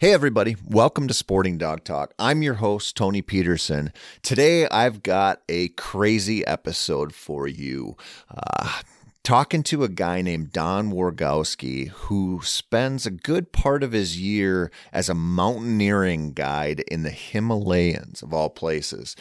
[0.00, 0.56] Hey, everybody.
[0.64, 2.14] Welcome to Sporting Dog Talk.
[2.18, 3.92] I'm your host, Tony Peterson.
[4.22, 7.98] Today, I've got a crazy episode for you.
[8.34, 8.80] Uh,
[9.22, 14.72] talking to a guy named Don Wargowsky, who spends a good part of his year
[14.90, 19.16] as a mountaineering guide in the Himalayas, of all places.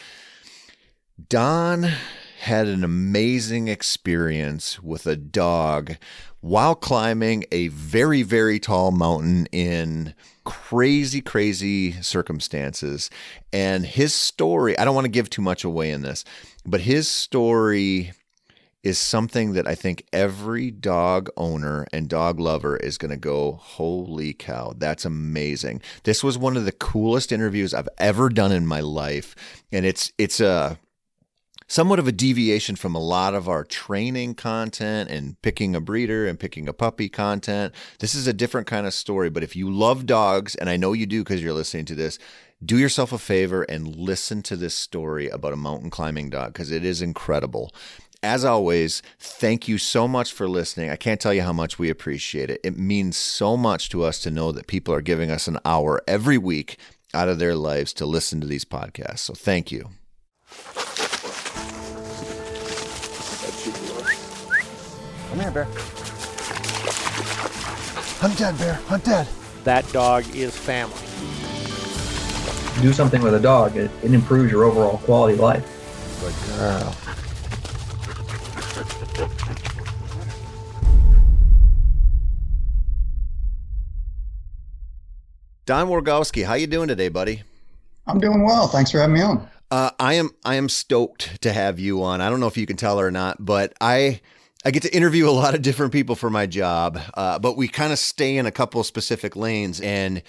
[1.28, 1.92] Don
[2.40, 5.98] had an amazing experience with a dog
[6.42, 10.14] while climbing a very, very tall mountain in
[10.46, 13.10] crazy, crazy circumstances.
[13.52, 16.24] And his story, I don't want to give too much away in this,
[16.66, 18.14] but his story
[18.82, 23.60] is something that I think every dog owner and dog lover is going to go,
[23.62, 25.82] holy cow, that's amazing.
[26.04, 29.36] This was one of the coolest interviews I've ever done in my life.
[29.72, 30.80] And it's, it's a,
[31.70, 36.28] somewhat of a deviation from a lot of our training content and picking a breeder
[36.28, 37.74] and picking a puppy content.
[38.00, 39.30] This is a different kind of story.
[39.30, 42.20] But if you love dogs, and I know you do because you're listening to this,
[42.66, 46.72] do yourself a favor and listen to this story about a mountain climbing dog because
[46.72, 47.72] it is incredible.
[48.22, 50.90] As always, thank you so much for listening.
[50.90, 52.60] I can't tell you how much we appreciate it.
[52.66, 56.02] It means so much to us to know that people are giving us an hour
[56.06, 56.78] every week
[57.14, 59.20] out of their lives to listen to these podcasts.
[59.20, 59.92] So thank you.
[65.30, 65.68] Come here, bear.
[68.20, 68.74] Hunt dad, bear.
[68.74, 69.28] Hunt dad.
[69.64, 70.96] That dog is family.
[72.82, 75.64] Do something with a dog, it, it improves your overall quality of life.
[76.22, 76.96] Good girl.
[85.66, 87.44] Don Wargowsky, how you doing today, buddy?
[88.08, 88.68] I'm doing well.
[88.68, 89.48] Thanks for having me on.
[89.70, 92.22] Uh, I am I am stoked to have you on.
[92.22, 94.22] I don't know if you can tell or not, but I
[94.66, 97.70] I get to interview a lot of different people for my job, uh, but we
[97.70, 99.80] kind of stay in a couple specific lanes.
[99.80, 100.22] And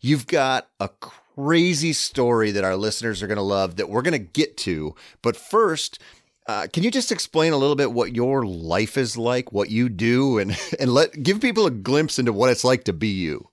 [0.00, 4.12] you've got a crazy story that our listeners are going to love that we're going
[4.12, 4.94] to get to.
[5.22, 6.00] But first,
[6.46, 9.88] uh, can you just explain a little bit what your life is like, what you
[9.88, 13.48] do, and and let give people a glimpse into what it's like to be you?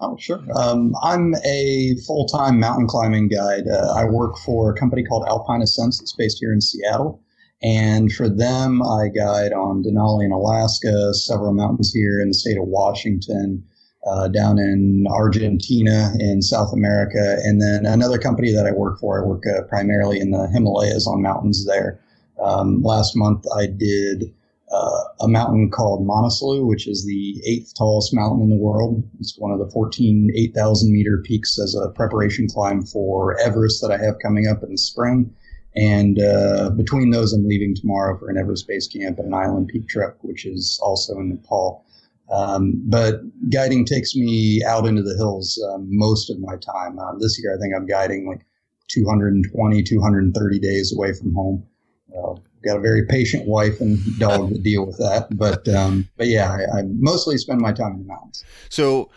[0.00, 0.42] Oh, sure.
[0.56, 3.68] Um, I'm a full time mountain climbing guide.
[3.68, 7.22] Uh, I work for a company called Alpine Ascents that's based here in Seattle.
[7.62, 12.58] And for them, I guide on Denali in Alaska, several mountains here in the state
[12.58, 13.64] of Washington,
[14.04, 17.38] uh, down in Argentina in South America.
[17.44, 21.06] And then another company that I work for, I work uh, primarily in the Himalayas
[21.06, 22.00] on mountains there.
[22.42, 24.34] Um, last month, I did
[24.72, 29.04] uh, a mountain called Manaslu, which is the eighth tallest mountain in the world.
[29.20, 33.92] It's one of the 14 8,000 meter peaks as a preparation climb for Everest that
[33.92, 35.32] I have coming up in the spring.
[35.74, 39.68] And uh, between those, I'm leaving tomorrow for an Everest base camp and an island
[39.68, 41.84] peak trip, which is also in Nepal.
[42.30, 46.98] Um, but guiding takes me out into the hills um, most of my time.
[46.98, 48.46] Uh, this year, I think I'm guiding like
[48.88, 51.66] 220, 230 days away from home.
[52.16, 52.34] Uh,
[52.64, 55.28] got a very patient wife and dog to deal with that.
[55.36, 58.44] But um, but yeah, I, I, mostly spend my time in the mountains.
[58.68, 59.10] So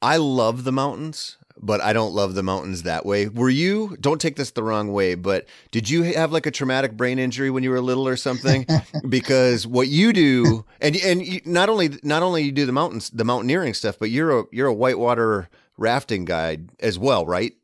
[0.00, 3.28] I love the mountains, but I don't love the mountains that way.
[3.28, 3.96] Were you?
[4.00, 7.50] Don't take this the wrong way, but did you have like a traumatic brain injury
[7.50, 8.66] when you were little or something?
[9.08, 13.10] because what you do, and and you, not only not only you do the mountains,
[13.10, 17.54] the mountaineering stuff, but you're a you're a whitewater rafting guide as well, right?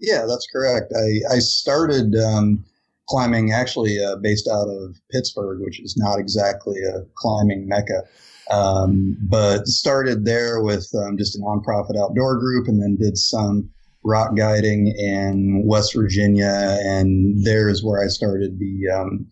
[0.00, 0.92] Yeah, that's correct.
[0.96, 2.14] I I started.
[2.14, 2.64] Um,
[3.08, 8.02] climbing actually uh, based out of Pittsburgh, which is not exactly a climbing mecca.
[8.50, 13.70] Um, but started there with um, just a nonprofit outdoor group and then did some
[14.04, 16.78] rock guiding in West Virginia.
[16.82, 19.26] And there is where I started the um,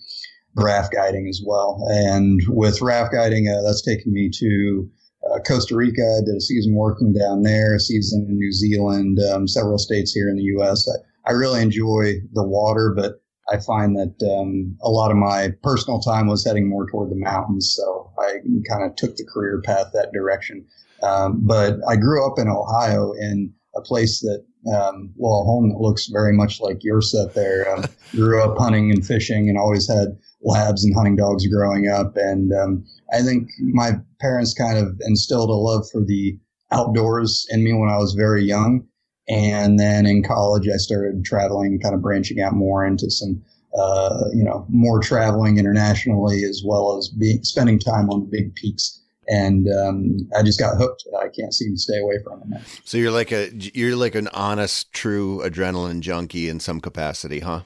[0.57, 1.87] raft guiding as well.
[1.89, 4.91] And with raft guiding, uh, that's taken me to
[5.31, 6.03] uh, Costa Rica.
[6.03, 10.13] I did a season working down there, a season in New Zealand, um, several states
[10.13, 10.89] here in the U.S.
[10.89, 15.53] I, I really enjoy the water, but I find that um, a lot of my
[15.63, 18.39] personal time was heading more toward the mountains, so I
[18.69, 20.65] kind of took the career path that direction.
[21.03, 25.71] Um, but I grew up in Ohio in a place that, um, well, a home
[25.71, 27.73] that looks very much like your set there.
[27.75, 32.17] Um, grew up hunting and fishing and always had labs and hunting dogs growing up.
[32.17, 36.39] And um, I think my parents kind of instilled a love for the
[36.71, 38.87] outdoors in me when I was very young.
[39.29, 43.43] And then in college, I started traveling, kind of branching out more into some,
[43.79, 49.01] uh, you know, more traveling internationally as well as being spending time on big peaks.
[49.29, 51.05] And um, I just got hooked.
[51.19, 52.49] I can't seem to stay away from it.
[52.49, 52.61] Now.
[52.85, 57.61] So you're like a you're like an honest, true adrenaline junkie in some capacity, huh?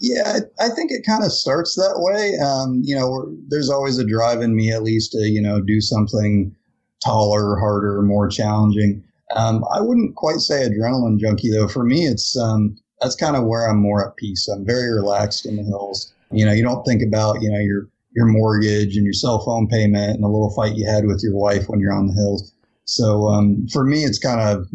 [0.00, 2.34] Yeah, I, I think it kind of starts that way.
[2.44, 5.80] Um, you know, there's always a drive in me, at least, to you know do
[5.82, 6.56] something
[7.04, 9.04] taller, harder, more challenging.
[9.36, 11.68] Um, I wouldn't quite say adrenaline junkie though.
[11.68, 14.48] For me, it's um, that's kind of where I'm more at peace.
[14.48, 16.12] I'm very relaxed in the hills.
[16.30, 19.68] You know, you don't think about you know your your mortgage and your cell phone
[19.68, 22.52] payment and the little fight you had with your wife when you're on the hills.
[22.84, 24.66] So um, for me, it's kind of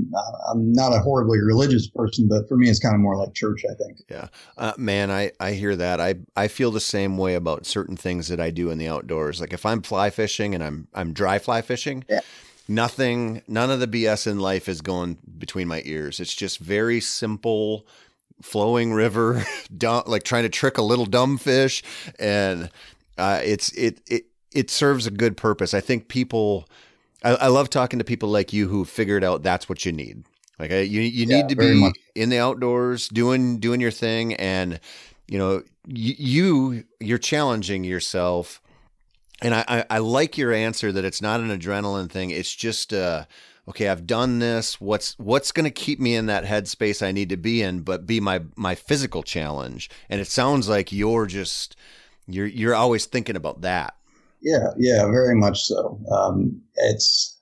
[0.50, 3.63] I'm not a horribly religious person, but for me, it's kind of more like church.
[3.69, 4.00] I think.
[4.09, 4.27] Yeah,
[4.57, 6.00] uh, man, I I hear that.
[6.00, 9.42] I I feel the same way about certain things that I do in the outdoors.
[9.42, 12.06] Like if I'm fly fishing and I'm I'm dry fly fishing.
[12.09, 12.21] Yeah.
[12.68, 16.19] Nothing, none of the BS in life is going between my ears.
[16.19, 17.88] It's just very simple,
[18.42, 19.46] flowing river,
[19.78, 21.84] dumb, like trying to trick a little dumb fish,
[22.19, 22.69] and
[23.18, 25.74] uh, it's it it it serves a good purpose.
[25.74, 26.68] I think people
[27.24, 30.24] I, I love talking to people like you who figured out that's what you need.
[30.60, 31.98] Like you, you Yeah, need to be much.
[32.16, 34.80] in the outdoors, doing doing your thing, and
[35.28, 38.62] you know you, you you're challenging yourself.
[39.42, 42.31] And I, I, I like your answer that it's not an adrenaline thing.
[42.31, 43.25] It's just uh,
[43.68, 43.88] okay.
[43.88, 44.81] I've done this.
[44.81, 48.07] What's what's going to keep me in that headspace I need to be in, but
[48.07, 49.89] be my my physical challenge.
[50.10, 51.75] And it sounds like you're just
[52.28, 53.95] you're you're always thinking about that.
[54.42, 56.00] Yeah, yeah, very much so.
[56.12, 57.40] Um, it's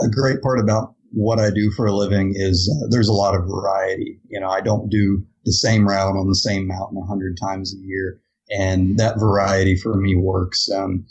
[0.00, 3.34] a great part about what I do for a living is uh, there's a lot
[3.34, 4.20] of variety.
[4.28, 7.74] You know, I don't do the same route on the same mountain a hundred times
[7.74, 8.20] a year,
[8.50, 10.68] and that variety for me works.
[10.70, 11.06] Um,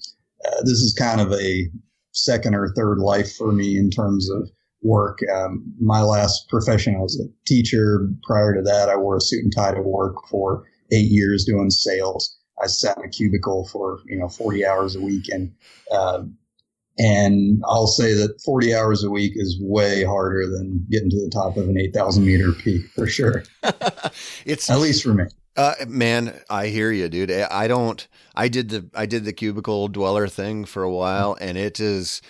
[0.45, 1.69] uh, this is kind of a
[2.12, 4.50] second or third life for me in terms of
[4.81, 5.19] work.
[5.33, 8.09] Um, my last profession, I was a teacher.
[8.24, 11.69] Prior to that, I wore a suit and tie to work for eight years doing
[11.69, 12.38] sales.
[12.62, 15.51] I sat in a cubicle for you know 40 hours a week, and
[15.91, 16.24] uh,
[17.00, 21.31] and I'll say that 40 hours a week is way harder than getting to the
[21.31, 23.44] top of an 8,000 meter peak for sure.
[24.45, 25.25] it's At least for me.
[25.55, 27.31] Uh, man, I hear you, dude.
[27.31, 28.07] I don't.
[28.35, 32.21] I did the I did the cubicle dweller thing for a while, and it is.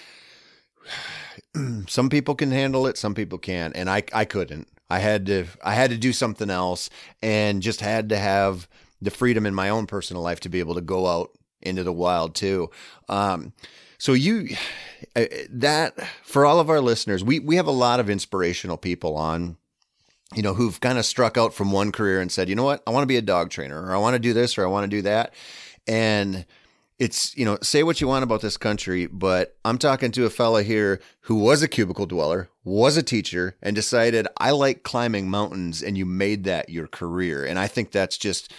[1.87, 4.67] Some people can handle it, some people can't, and I I couldn't.
[4.89, 6.89] I had to I had to do something else,
[7.21, 8.67] and just had to have
[9.01, 11.31] the freedom in my own personal life to be able to go out
[11.61, 12.69] into the wild too.
[13.07, 13.53] Um,
[13.97, 14.49] so you
[15.49, 15.93] that
[16.23, 19.57] for all of our listeners, we we have a lot of inspirational people on
[20.35, 22.83] you know, who've kind of struck out from one career and said, you know what,
[22.87, 24.67] I want to be a dog trainer or I want to do this or I
[24.67, 25.33] want to do that.
[25.87, 26.45] And
[26.99, 30.29] it's, you know, say what you want about this country, but I'm talking to a
[30.29, 35.29] fella here who was a cubicle dweller, was a teacher, and decided I like climbing
[35.29, 37.45] mountains and you made that your career.
[37.45, 38.53] And I think that's just,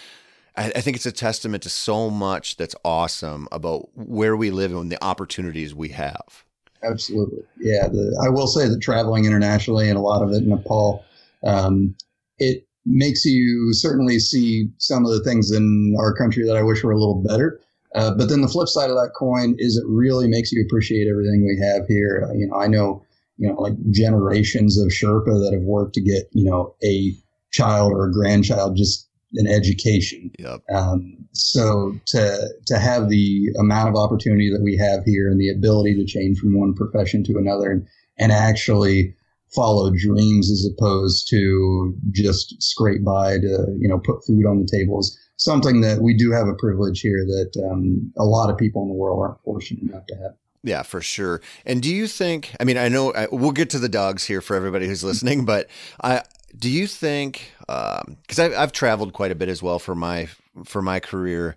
[0.57, 4.91] I, think it's a testament to so much that's awesome about where we live and
[4.91, 6.43] the opportunities we have.
[6.83, 7.43] Absolutely.
[7.59, 7.87] Yeah.
[7.87, 11.03] The, I will say that traveling internationally and a lot of it in Nepal,
[11.45, 11.95] um,
[12.37, 16.83] it makes you certainly see some of the things in our country that I wish
[16.83, 17.59] were a little better.
[17.95, 21.07] Uh, but then the flip side of that coin is it really makes you appreciate
[21.07, 22.27] everything we have here.
[22.29, 23.03] Uh, you know, I know,
[23.37, 27.13] you know, like generations of Sherpa that have worked to get, you know, a
[27.51, 30.31] child or a grandchild just an education.
[30.39, 30.61] Yep.
[30.73, 35.49] Um, so to to have the amount of opportunity that we have here and the
[35.49, 37.87] ability to change from one profession to another and,
[38.17, 39.13] and actually
[39.55, 44.67] follow dreams as opposed to just scrape by to you know put food on the
[44.67, 48.57] table is something that we do have a privilege here that um, a lot of
[48.57, 50.31] people in the world aren't fortunate enough to have.
[50.63, 51.41] Yeah, for sure.
[51.65, 52.55] And do you think?
[52.59, 55.45] I mean, I know I, we'll get to the dogs here for everybody who's listening,
[55.45, 55.67] but
[56.03, 56.23] I
[56.57, 57.53] do you think?
[57.59, 60.27] Because I've, I've traveled quite a bit as well for my
[60.63, 61.55] for my career,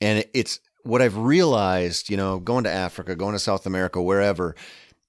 [0.00, 2.10] and it's what I've realized.
[2.10, 4.56] You know, going to Africa, going to South America, wherever,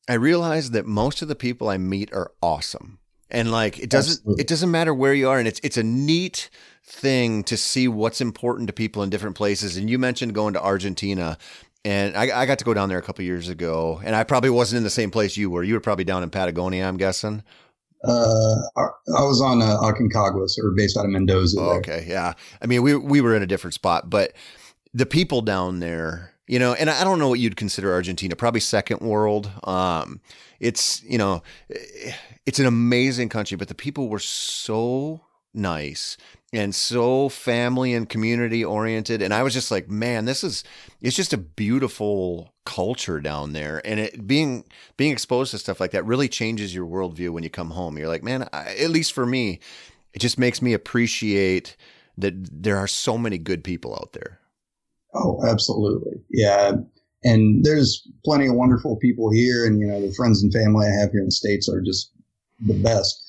[0.09, 2.99] I realize that most of the people I meet are awesome,
[3.29, 4.41] and like it doesn't Absolutely.
[4.41, 6.49] it doesn't matter where you are, and it's it's a neat
[6.83, 9.77] thing to see what's important to people in different places.
[9.77, 11.37] And you mentioned going to Argentina.
[11.85, 14.49] And I, I got to go down there a couple years ago, and I probably
[14.49, 15.63] wasn't in the same place you were.
[15.63, 17.41] You were probably down in Patagonia, I'm guessing.
[18.03, 18.81] Uh, I
[19.17, 21.57] I was on uh, Aconcagua, so we're based out of Mendoza.
[21.57, 22.33] Oh, okay, yeah.
[22.61, 24.33] I mean, we we were in a different spot, but
[24.93, 28.59] the people down there, you know, and I don't know what you'd consider Argentina, probably
[28.59, 29.51] second world.
[29.65, 30.19] Um,
[30.59, 31.43] it's you know,
[32.47, 35.21] it's an amazing country, but the people were so
[35.53, 36.17] nice
[36.51, 39.21] and so family and community oriented.
[39.21, 40.63] And i was just like man this is
[41.01, 43.81] it's just a beautiful culture down there.
[43.85, 44.63] And it being
[44.97, 47.97] being exposed to stuff like that really changes your worldview when you come home.
[47.97, 49.59] You're like man I, at least for me
[50.13, 51.75] it just makes me appreciate
[52.17, 54.38] that there are so many good people out there
[55.13, 56.21] Oh, absolutely.
[56.29, 56.73] Yeah.
[57.23, 59.65] And there's plenty of wonderful people here.
[59.65, 62.11] And, you know, the friends and family I have here in the States are just
[62.65, 63.21] the best.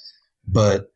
[0.46, 0.92] But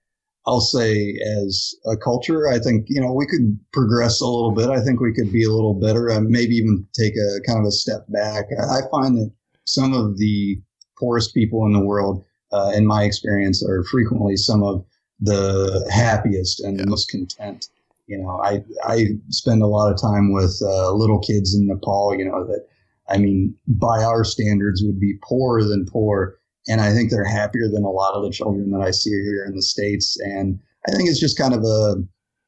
[0.47, 4.69] I'll say, as a culture, I think, you know, we could progress a little bit.
[4.69, 7.67] I think we could be a little better and maybe even take a kind of
[7.67, 8.45] a step back.
[8.53, 9.33] I find that
[9.65, 10.61] some of the
[10.99, 12.25] poorest people in the world
[12.55, 14.85] uh, in my experience, are frequently some of
[15.21, 17.69] the happiest and the most content.
[18.07, 22.15] You know, I I spend a lot of time with uh, little kids in Nepal.
[22.17, 22.67] You know that,
[23.09, 26.37] I mean, by our standards, would be poorer than poor,
[26.69, 29.45] and I think they're happier than a lot of the children that I see here
[29.47, 30.19] in the states.
[30.21, 31.97] And I think it's just kind of a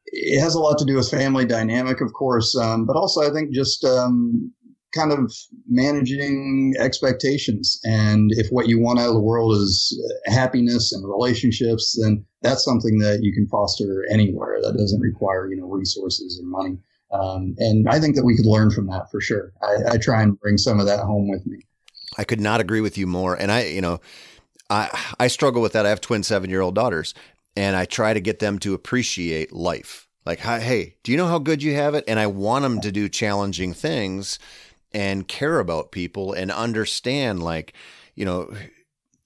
[0.07, 3.33] it has a lot to do with family dynamic, of course, um, but also I
[3.33, 4.53] think just um,
[4.95, 5.33] kind of
[5.69, 7.81] managing expectations.
[7.85, 12.65] And if what you want out of the world is happiness and relationships, then that's
[12.65, 14.61] something that you can foster anywhere.
[14.63, 16.79] That doesn't require you know resources and money.
[17.13, 19.53] Um, and I think that we could learn from that for sure.
[19.63, 21.59] I, I try and bring some of that home with me.
[22.19, 23.35] I could not agree with you more.
[23.35, 24.01] And I, you know,
[24.71, 24.89] I
[25.21, 25.87] I struggle with that.
[25.87, 27.15] I have twin seven year old daughters,
[27.57, 30.09] and I try to get them to appreciate life.
[30.25, 32.03] Like, hey, do you know how good you have it?
[32.09, 34.41] And I want them to do challenging things
[34.97, 37.75] and care about people and understand, like,
[38.15, 38.51] you know,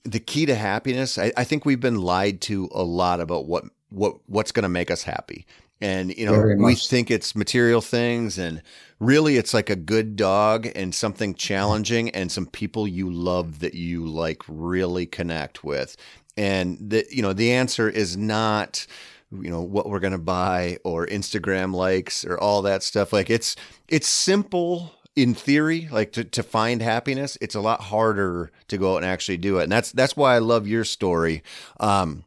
[0.02, 1.16] the key to happiness.
[1.16, 4.68] I, I think we've been lied to a lot about what what what's going to
[4.68, 5.46] make us happy.
[5.80, 8.62] And you know, we think it's material things and
[8.98, 13.74] really it's like a good dog and something challenging and some people you love that
[13.74, 15.96] you like really connect with.
[16.36, 18.88] And the you know, the answer is not
[19.30, 23.12] you know what we're going to buy or Instagram likes or all that stuff.
[23.12, 23.54] Like it's
[23.88, 28.94] it's simple in theory, like to, to find happiness, it's a lot harder to go
[28.94, 29.64] out and actually do it.
[29.64, 31.42] And that's that's why I love your story.
[31.78, 32.24] Um,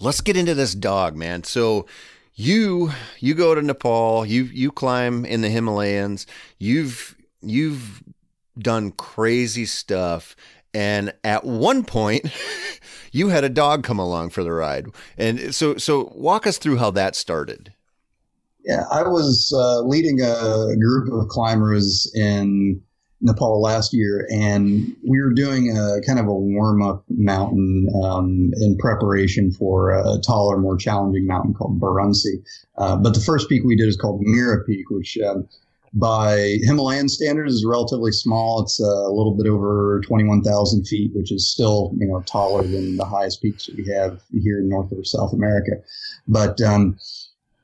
[0.00, 1.44] let's get into this dog, man.
[1.44, 1.86] So
[2.34, 6.26] you you go to Nepal, you you climb in the Himalayas,
[6.58, 8.02] you've you've
[8.58, 10.36] done crazy stuff.
[10.74, 12.26] And at one point,
[13.12, 14.86] you had a dog come along for the ride.
[15.18, 17.74] And so so walk us through how that started.
[18.64, 22.80] Yeah, I was uh, leading a group of climbers in
[23.20, 28.52] Nepal last year, and we were doing a kind of a warm up mountain um,
[28.60, 32.42] in preparation for a taller, more challenging mountain called Baruntse.
[32.78, 35.48] Uh, but the first peak we did is called Mera Peak, which um,
[35.94, 38.62] by Himalayan standards is relatively small.
[38.62, 42.96] It's uh, a little bit over 21,000 feet, which is still you know taller than
[42.96, 45.72] the highest peaks that we have here in North or South America.
[46.26, 46.98] But um,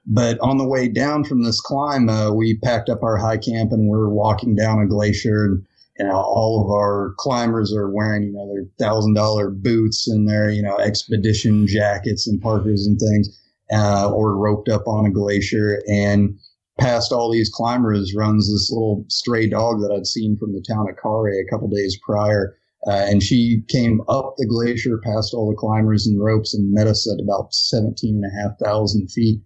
[0.09, 3.73] but on the way down from this climb, uh, we packed up our high camp
[3.73, 5.65] and we're walking down a glacier and
[5.99, 10.29] you know, all of our climbers are wearing, you know, their thousand dollar boots and
[10.29, 13.29] their, you know, expedition jackets and parkers and things,
[13.73, 15.83] uh, or roped up on a glacier.
[15.89, 16.39] And
[16.79, 20.89] past all these climbers runs this little stray dog that I'd seen from the town
[20.89, 22.57] of Khare a couple days prior.
[22.87, 26.87] Uh, and she came up the glacier past all the climbers and ropes and met
[26.87, 29.41] us at about 17 and a half thousand feet.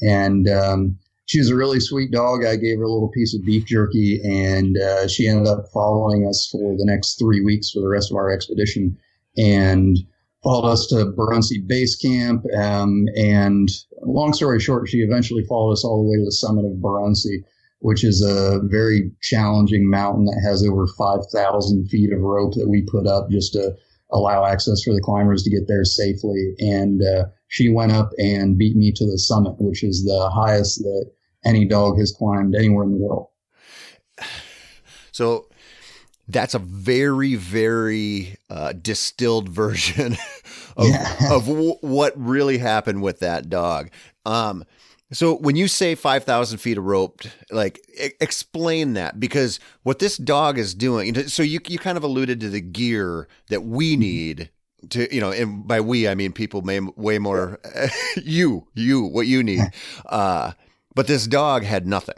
[0.00, 2.44] And um, she was a really sweet dog.
[2.44, 6.26] I gave her a little piece of beef jerky, and uh, she ended up following
[6.26, 8.96] us for the next three weeks for the rest of our expedition,
[9.36, 9.98] and
[10.42, 12.44] followed us to Baruntse Base Camp.
[12.56, 13.68] Um, and
[14.02, 17.44] long story short, she eventually followed us all the way to the summit of Baruntse,
[17.80, 22.82] which is a very challenging mountain that has over 5,000 feet of rope that we
[22.82, 23.76] put up just to
[24.12, 26.54] allow access for the climbers to get there safely.
[26.58, 30.78] And uh, she went up and beat me to the summit, which is the highest
[30.80, 31.10] that
[31.44, 33.28] any dog has climbed anywhere in the world.
[35.10, 35.48] So
[36.28, 40.16] that's a very, very uh, distilled version
[40.76, 41.16] of, yeah.
[41.32, 43.90] of w- what really happened with that dog.
[44.24, 44.64] Um,
[45.10, 47.80] so when you say 5,000 feet of rope, like
[48.20, 52.48] explain that because what this dog is doing, so you, you kind of alluded to
[52.48, 54.00] the gear that we mm-hmm.
[54.00, 54.50] need
[54.90, 57.60] to, you know, and by we, I mean people may way more,
[58.16, 59.62] you, you, what you need.
[60.06, 60.52] Uh,
[60.94, 62.16] but this dog had nothing.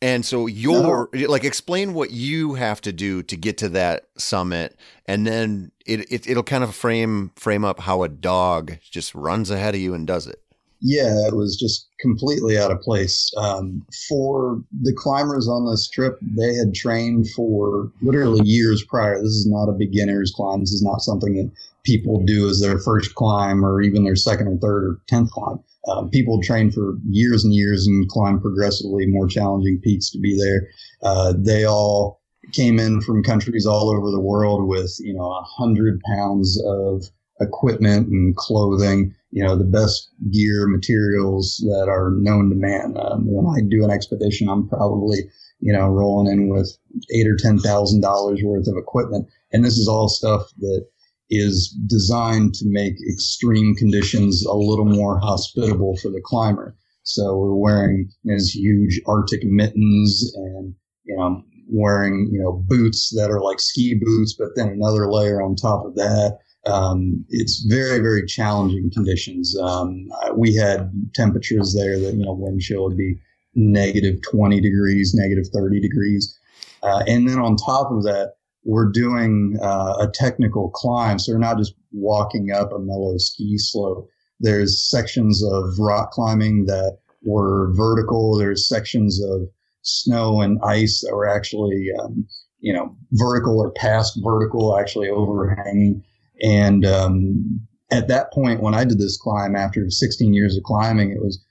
[0.00, 1.28] And so your no.
[1.28, 4.76] like explain what you have to do to get to that summit
[5.06, 9.50] and then it, it it'll kind of frame frame up how a dog just runs
[9.50, 10.40] ahead of you and does it.
[10.80, 13.32] Yeah, it was just completely out of place.
[13.36, 19.18] Um, for the climbers on this trip, they had trained for literally years prior.
[19.18, 20.58] This is not a beginner's climb.
[20.58, 21.52] This is not something that
[21.84, 25.58] people do as their first climb or even their second or third or tenth climb.
[25.88, 30.38] Um, people train for years and years and climb progressively more challenging peaks to be
[30.38, 30.68] there.
[31.02, 32.20] Uh, they all
[32.52, 37.04] came in from countries all over the world with you know a hundred pounds of
[37.40, 42.94] equipment and clothing, you know, the best gear materials that are known to man.
[42.98, 45.18] Um, when I do an expedition, I'm probably,
[45.60, 46.76] you know, rolling in with
[47.14, 50.86] eight or ten thousand dollars worth of equipment, and this is all stuff that
[51.34, 56.76] is designed to make extreme conditions a little more hospitable for the climber.
[57.04, 60.74] So we're wearing these huge Arctic mittens and,
[61.04, 65.40] you know, wearing, you know, boots that are like ski boots, but then another layer
[65.40, 66.38] on top of that.
[66.66, 69.56] Um, it's very, very challenging conditions.
[69.58, 73.18] Um, we had temperatures there that, you know, wind chill would be
[73.54, 76.38] negative 20 degrees, negative 30 degrees.
[76.82, 78.34] Uh, and then on top of that,
[78.64, 81.18] we're doing uh, a technical climb.
[81.18, 84.08] So we're not just walking up a mellow ski slope.
[84.40, 88.36] There's sections of rock climbing that were vertical.
[88.36, 89.48] There's sections of
[89.82, 92.26] snow and ice that were actually, um,
[92.60, 96.04] you know, vertical or past vertical, actually overhanging.
[96.42, 101.10] And um, at that point, when I did this climb after 16 years of climbing,
[101.12, 101.44] it was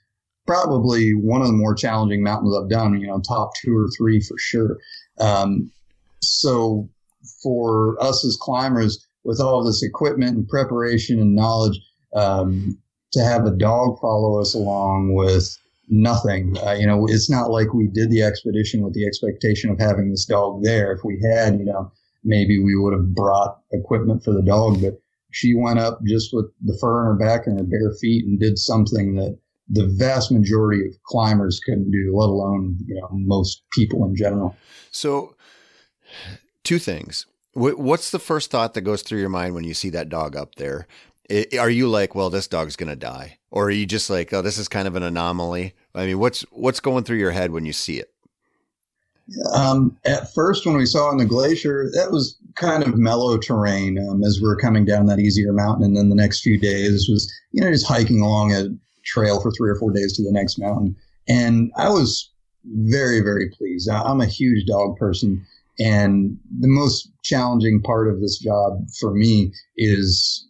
[0.46, 4.20] probably one of the more challenging mountains I've done, you know, top two or three
[4.20, 4.78] for sure.
[5.18, 5.70] Um,
[6.20, 6.88] so
[7.42, 11.78] for us as climbers, with all this equipment and preparation and knowledge,
[12.14, 12.78] um,
[13.12, 15.56] to have a dog follow us along with
[15.88, 19.78] nothing, uh, you know, it's not like we did the expedition with the expectation of
[19.78, 20.92] having this dog there.
[20.92, 21.92] If we had, you know,
[22.24, 26.46] maybe we would have brought equipment for the dog, but she went up just with
[26.64, 30.30] the fur on her back and her bare feet and did something that the vast
[30.30, 34.56] majority of climbers couldn't do, let alone you know most people in general.
[34.90, 35.34] So,
[36.64, 37.26] two things.
[37.54, 40.54] What's the first thought that goes through your mind when you see that dog up
[40.54, 40.86] there?
[41.58, 44.58] Are you like, well, this dog's gonna die, or are you just like, oh, this
[44.58, 45.74] is kind of an anomaly?
[45.94, 48.12] I mean, what's what's going through your head when you see it?
[49.54, 53.98] Um, at first, when we saw on the glacier, that was kind of mellow terrain
[54.10, 55.84] um, as we are coming down that easier mountain.
[55.84, 58.68] And then the next few days was, you know, just hiking along a
[59.04, 60.96] trail for three or four days to the next mountain.
[61.28, 62.30] And I was
[62.64, 63.88] very, very pleased.
[63.88, 65.44] I'm a huge dog person.
[65.82, 70.46] And the most challenging part of this job for me is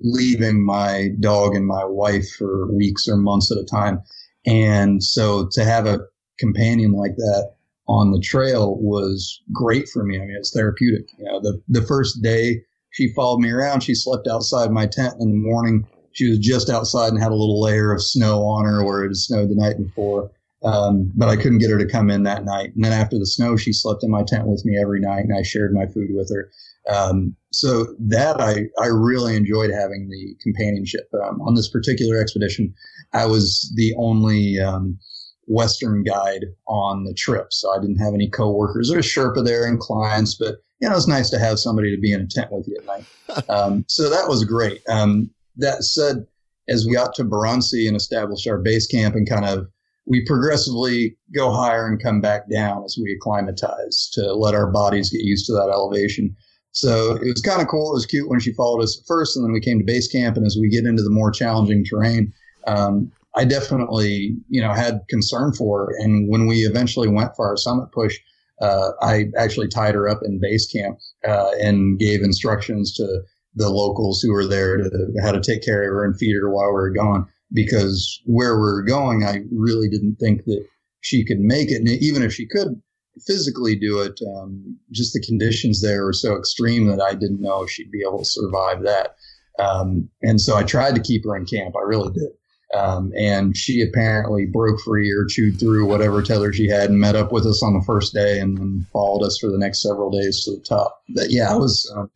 [0.00, 4.00] leaving my dog and my wife for weeks or months at a time.
[4.44, 6.00] And so to have a
[6.38, 7.54] companion like that
[7.88, 10.16] on the trail was great for me.
[10.16, 11.08] I mean, it's therapeutic.
[11.18, 15.14] You know, the, the first day she followed me around, she slept outside my tent
[15.20, 18.64] in the morning she was just outside and had a little layer of snow on
[18.64, 20.30] her where it had snowed the night before.
[20.64, 22.74] Um, but I couldn't get her to come in that night.
[22.74, 25.36] And then after the snow, she slept in my tent with me every night, and
[25.36, 26.50] I shared my food with her.
[26.88, 31.08] Um, so that I I really enjoyed having the companionship.
[31.14, 32.72] Um, on this particular expedition,
[33.12, 34.98] I was the only um,
[35.46, 38.90] Western guide on the trip, so I didn't have any coworkers.
[38.94, 42.12] Was Sherpa there and clients, but you know it's nice to have somebody to be
[42.12, 43.04] in a tent with you at night.
[43.48, 44.80] Um, so that was great.
[44.88, 46.26] Um, that said,
[46.68, 49.66] as we got to Baruntse and established our base camp and kind of
[50.06, 55.10] we progressively go higher and come back down as we acclimatize to let our bodies
[55.10, 56.34] get used to that elevation.
[56.70, 57.90] So it was kind of cool.
[57.90, 60.08] It was cute when she followed us at first, and then we came to base
[60.08, 60.36] camp.
[60.36, 62.32] And as we get into the more challenging terrain,
[62.66, 65.96] um, I definitely, you know, had concern for her.
[65.98, 68.18] And when we eventually went for our summit push,
[68.60, 73.22] uh, I actually tied her up in base camp uh, and gave instructions to
[73.54, 74.90] the locals who were there to
[75.22, 77.26] how to take care of her and feed her while we were gone.
[77.52, 80.64] Because where we're going, I really didn't think that
[81.00, 81.76] she could make it.
[81.76, 82.80] And even if she could
[83.26, 87.62] physically do it, um, just the conditions there were so extreme that I didn't know
[87.62, 89.14] if she'd be able to survive that.
[89.58, 91.74] Um, and so I tried to keep her in camp.
[91.76, 92.30] I really did.
[92.74, 97.14] Um, and she apparently broke free or chewed through whatever tether she had and met
[97.14, 100.10] up with us on the first day and then followed us for the next several
[100.10, 101.00] days to the top.
[101.14, 102.06] But yeah, I was uh,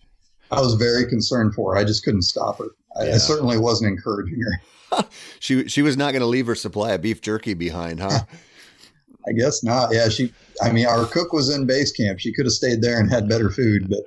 [0.50, 1.80] I was very concerned for her.
[1.80, 2.66] I just couldn't stop her.
[2.98, 3.14] I, yeah.
[3.14, 4.60] I certainly wasn't encouraging her.
[5.40, 8.20] she she was not going to leave her supply of beef jerky behind, huh?
[9.28, 9.92] I guess not.
[9.92, 10.32] Yeah, she.
[10.62, 12.18] I mean, our cook was in base camp.
[12.18, 14.00] She could have stayed there and had better food, but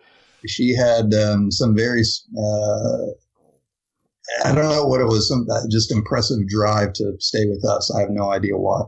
[0.47, 2.01] she had um, some very.
[2.37, 3.11] Uh,
[4.45, 5.27] I don't know what it was.
[5.27, 7.93] Some just impressive drive to stay with us.
[7.95, 8.83] I have no idea why.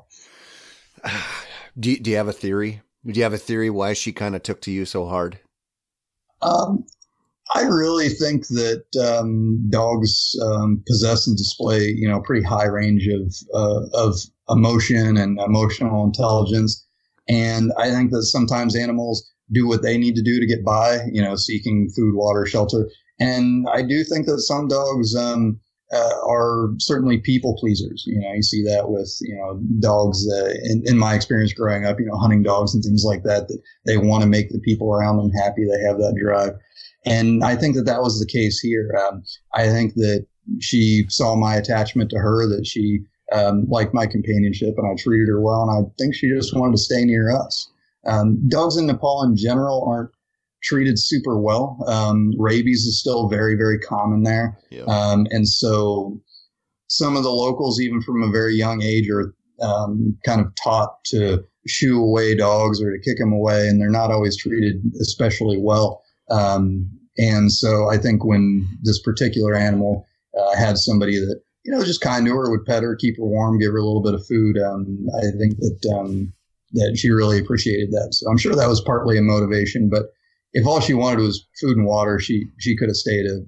[1.80, 2.82] Do you, Do you have a theory?
[3.06, 5.40] Do you have a theory why she kind of took to you so hard?
[6.42, 6.86] Um,
[7.56, 13.08] I really think that um, dogs um, possess and display, you know, pretty high range
[13.08, 16.86] of uh, of emotion and emotional intelligence,
[17.30, 21.00] and I think that sometimes animals do what they need to do to get by,
[21.14, 22.90] you know, seeking food, water, shelter,
[23.22, 25.58] and I do think that some dogs um,
[25.94, 28.04] uh, are certainly people pleasers.
[28.06, 30.28] You know, you see that with you know dogs.
[30.64, 33.62] In, in my experience growing up, you know, hunting dogs and things like that, that
[33.86, 35.64] they want to make the people around them happy.
[35.64, 36.52] They have that drive.
[37.06, 38.92] And I think that that was the case here.
[39.08, 40.26] Um, I think that
[40.60, 45.28] she saw my attachment to her, that she um, liked my companionship, and I treated
[45.28, 45.62] her well.
[45.62, 47.70] And I think she just wanted to stay near us.
[48.06, 50.12] Um, dogs in Nepal in general aren't
[50.64, 51.78] treated super well.
[51.88, 54.58] Um, rabies is still very, very common there.
[54.88, 56.20] Um, and so
[56.88, 61.04] some of the locals, even from a very young age, are um, kind of taught
[61.06, 65.58] to shoo away dogs or to kick them away, and they're not always treated especially
[65.58, 66.04] well.
[66.30, 70.06] Um, And so I think when this particular animal
[70.38, 73.26] uh, had somebody that you know just kind to her, would pet her, keep her
[73.26, 76.34] warm, give her a little bit of food, um, I think that um,
[76.74, 78.10] that she really appreciated that.
[78.14, 79.90] So I'm sure that was partly a motivation.
[79.90, 80.08] But
[80.54, 83.40] if all she wanted was food and water, she she could have stayed a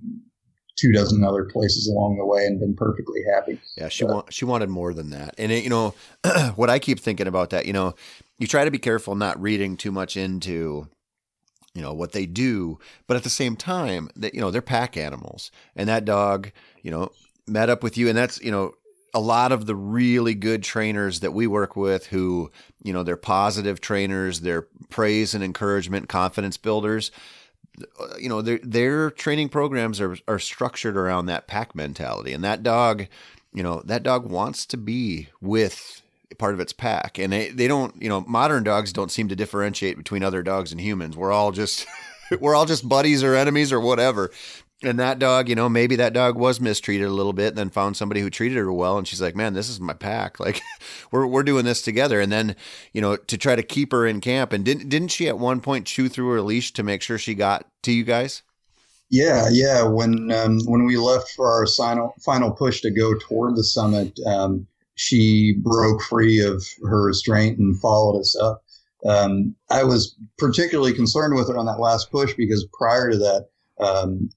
[0.78, 3.60] two dozen other places along the way and been perfectly happy.
[3.76, 5.34] Yeah, she want, she wanted more than that.
[5.38, 5.94] And it, you know,
[6.56, 7.96] what I keep thinking about that, you know,
[8.38, 10.88] you try to be careful not reading too much into
[11.78, 14.98] you know what they do but at the same time that you know they're pack
[14.98, 15.52] animals.
[15.76, 17.12] And that dog you know
[17.46, 18.74] met up with you and that's you know
[19.14, 22.52] a lot of the really good trainers that we work with who
[22.84, 27.12] you know they're positive trainers they're praise and encouragement confidence builders
[28.00, 32.34] uh, you know their their training programs are are structured around that pack mentality.
[32.34, 33.08] And that dog
[33.54, 36.02] you know that dog wants to be with
[36.38, 37.18] part of its pack.
[37.18, 40.72] And they, they don't you know modern dogs don't seem to differentiate between other dogs
[40.72, 41.16] and humans.
[41.16, 41.86] We're all just
[42.40, 44.32] we're all just buddies or enemies or whatever.
[44.84, 47.70] And that dog you know maybe that dog was mistreated a little bit and then
[47.70, 50.40] found somebody who treated her well and she's like man this is my pack.
[50.48, 50.62] Like
[51.12, 52.20] we're, we're doing this together.
[52.20, 52.56] And then
[52.94, 55.62] you know to try to keep her in camp and didn't didn't she at one
[55.62, 58.44] point chew through her leash to make sure she got to you guys?
[59.10, 59.84] Yeah, yeah.
[59.84, 64.20] When um, when we left for our final final push to go toward the summit,
[64.26, 68.64] um, she broke free of her restraint and followed us up.
[69.06, 73.48] Um, I was particularly concerned with her on that last push because prior to that,
[73.80, 74.30] um,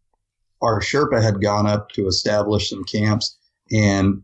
[0.61, 3.39] our Sherpa had gone up to establish some camps,
[3.73, 4.23] and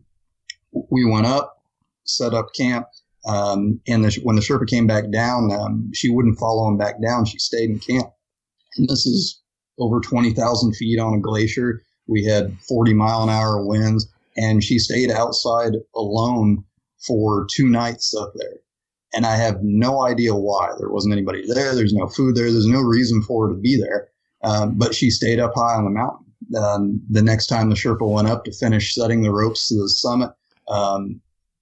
[0.91, 1.63] we went up,
[2.03, 2.85] set up camp.
[3.25, 7.01] Um, and the, when the Sherpa came back down, um, she wouldn't follow him back
[7.01, 7.25] down.
[7.25, 8.11] She stayed in camp.
[8.77, 9.41] And this is
[9.79, 11.81] over 20,000 feet on a glacier.
[12.05, 16.63] We had 40 mile an hour winds and she stayed outside alone
[17.05, 18.59] for two nights up there.
[19.13, 20.69] And I have no idea why.
[20.77, 21.73] There wasn't anybody there.
[21.73, 22.51] There's no food there.
[22.51, 24.09] There's no reason for her to be there.
[24.43, 26.25] Um, but she stayed up high on the mountain.
[26.55, 29.89] Um, the next time the Sherpa went up to finish setting the ropes to the
[29.89, 30.31] summit,
[30.67, 31.19] um,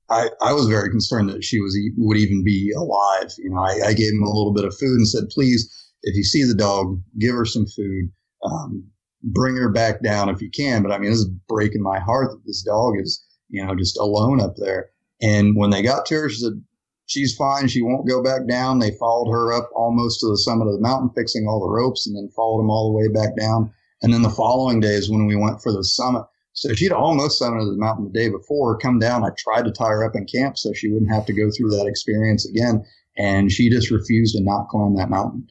[0.10, 3.32] I, I, was very concerned that she was would even be alive.
[3.38, 5.72] You know, I, I, gave him a little bit of food and said, "Please,
[6.04, 8.12] if you see the dog, give her some food.
[8.44, 8.84] Um,
[9.26, 10.84] bring her back down if you can.
[10.84, 13.98] But I mean, this is breaking my heart that this dog is, you know, just
[13.98, 14.90] alone up there.
[15.22, 16.64] And when they got to her, she said,
[17.08, 17.68] she's fine.
[17.68, 18.80] She won't go back down.
[18.80, 22.08] They followed her up almost to the summit of the mountain, fixing all the ropes,
[22.08, 23.72] and then followed them all the way back down.
[24.02, 27.70] And then the following days when we went for the summit, so she'd almost summited
[27.70, 29.26] the mountain the day before, come down.
[29.26, 31.70] I tried to tie her up in camp so she wouldn't have to go through
[31.72, 32.86] that experience again.
[33.18, 35.48] And she just refused to not climb that mountain.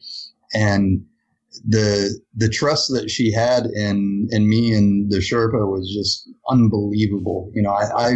[0.53, 1.05] And
[1.67, 7.51] the the trust that she had in in me and the Sherpa was just unbelievable.
[7.53, 8.13] You know, I, I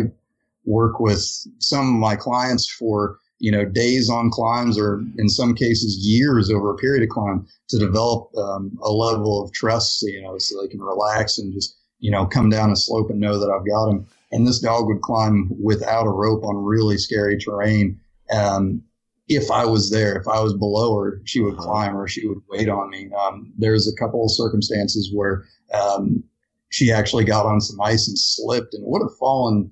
[0.66, 1.24] work with
[1.60, 6.52] some of my clients for you know days on climbs or in some cases years
[6.52, 10.62] over a period of climb to develop um, a level of trust you know so
[10.62, 13.66] they can relax and just you know come down a slope and know that i've
[13.66, 18.00] got them and this dog would climb without a rope on really scary terrain
[18.32, 18.84] um,
[19.30, 21.64] if I was there, if I was below her, she would uh-huh.
[21.64, 23.10] climb or she would wait on me.
[23.14, 26.24] Um, there's a couple of circumstances where um,
[26.70, 29.72] she actually got on some ice and slipped and would have fallen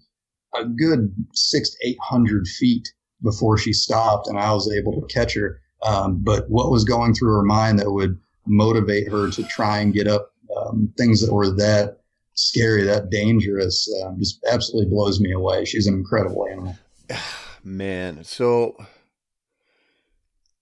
[0.56, 2.88] a good six to eight hundred feet
[3.24, 5.60] before she stopped, and I was able to catch her.
[5.84, 9.94] Um, but what was going through her mind that would motivate her to try and
[9.94, 11.98] get up um, things that were that
[12.34, 15.66] scary, that dangerous, uh, just absolutely blows me away.
[15.66, 16.78] She's an incredible animal.
[17.64, 18.78] Man, so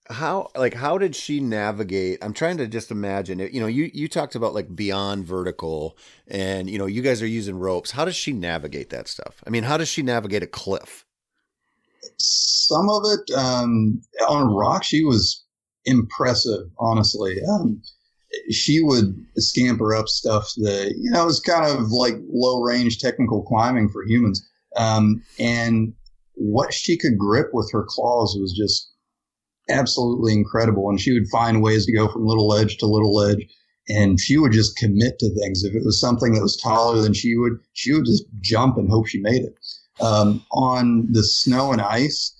[0.09, 3.89] how like how did she navigate i'm trying to just imagine it you know you
[3.93, 7.91] you talked about like beyond vertical and you know you guys are using ropes.
[7.91, 9.43] How does she navigate that stuff?
[9.45, 11.05] I mean how does she navigate a cliff?
[12.17, 15.43] Some of it um, on rock she was
[15.85, 17.37] impressive honestly.
[17.49, 17.81] Um,
[18.49, 23.43] she would scamper up stuff that you know was kind of like low range technical
[23.43, 24.47] climbing for humans.
[24.75, 25.93] Um, and
[26.33, 28.91] what she could grip with her claws was just
[29.69, 30.89] absolutely incredible.
[30.89, 33.47] And she would find ways to go from little ledge to little ledge.
[33.87, 35.63] And she would just commit to things.
[35.63, 38.89] If it was something that was taller than she would, she would just jump and
[38.89, 39.55] hope she made it.
[40.01, 42.35] Um, on the snow and ice,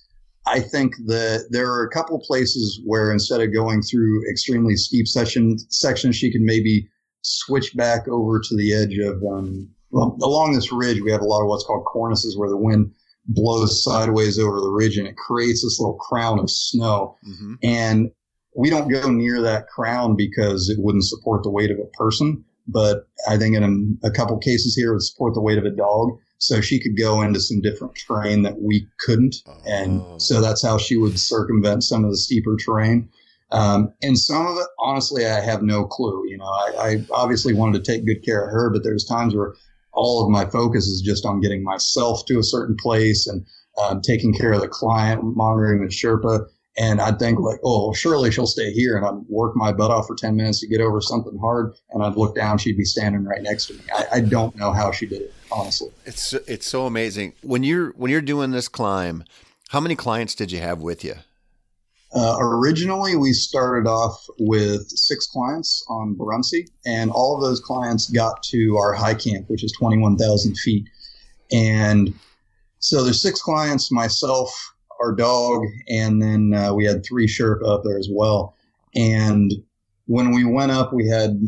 [0.46, 5.06] I think that there are a couple places where instead of going through extremely steep
[5.06, 6.88] section sections, she could maybe
[7.22, 11.00] switch back over to the edge of um, well, along this ridge.
[11.00, 12.92] We have a lot of what's called cornices where the wind
[13.28, 17.16] blows sideways over the ridge and it creates this little crown of snow.
[17.26, 17.54] Mm-hmm.
[17.62, 18.10] And
[18.54, 22.44] we don't go near that crown because it wouldn't support the weight of a person.
[22.68, 25.64] But I think in a, a couple cases here, it would support the weight of
[25.64, 26.18] a dog.
[26.38, 29.36] So she could go into some different terrain that we couldn't.
[29.46, 29.56] Oh.
[29.66, 33.08] And so that's how she would circumvent some of the steeper terrain.
[33.52, 36.24] Um, and some of it, honestly, I have no clue.
[36.26, 39.34] You know, I, I obviously wanted to take good care of her, but there's times
[39.34, 39.54] where
[39.96, 43.44] all of my focus is just on getting myself to a certain place and
[43.78, 46.46] um, taking care of the client, monitoring the Sherpa.
[46.78, 48.98] And I'd think like, oh, surely she'll stay here.
[48.98, 51.74] And I'd work my butt off for 10 minutes to get over something hard.
[51.90, 53.80] And I'd look down, she'd be standing right next to me.
[53.94, 55.90] I, I don't know how she did it, honestly.
[56.04, 57.32] It's, it's so amazing.
[57.42, 59.24] When you're, when you're doing this climb,
[59.70, 61.14] how many clients did you have with you?
[62.14, 68.08] Uh, originally, we started off with six clients on Baruntse, and all of those clients
[68.08, 70.88] got to our high camp, which is 21,000 feet.
[71.52, 72.14] And
[72.78, 74.50] so there's six clients, myself,
[75.00, 78.54] our dog, and then uh, we had three Sherpa up there as well.
[78.94, 79.52] And
[80.06, 81.40] when we went up, we had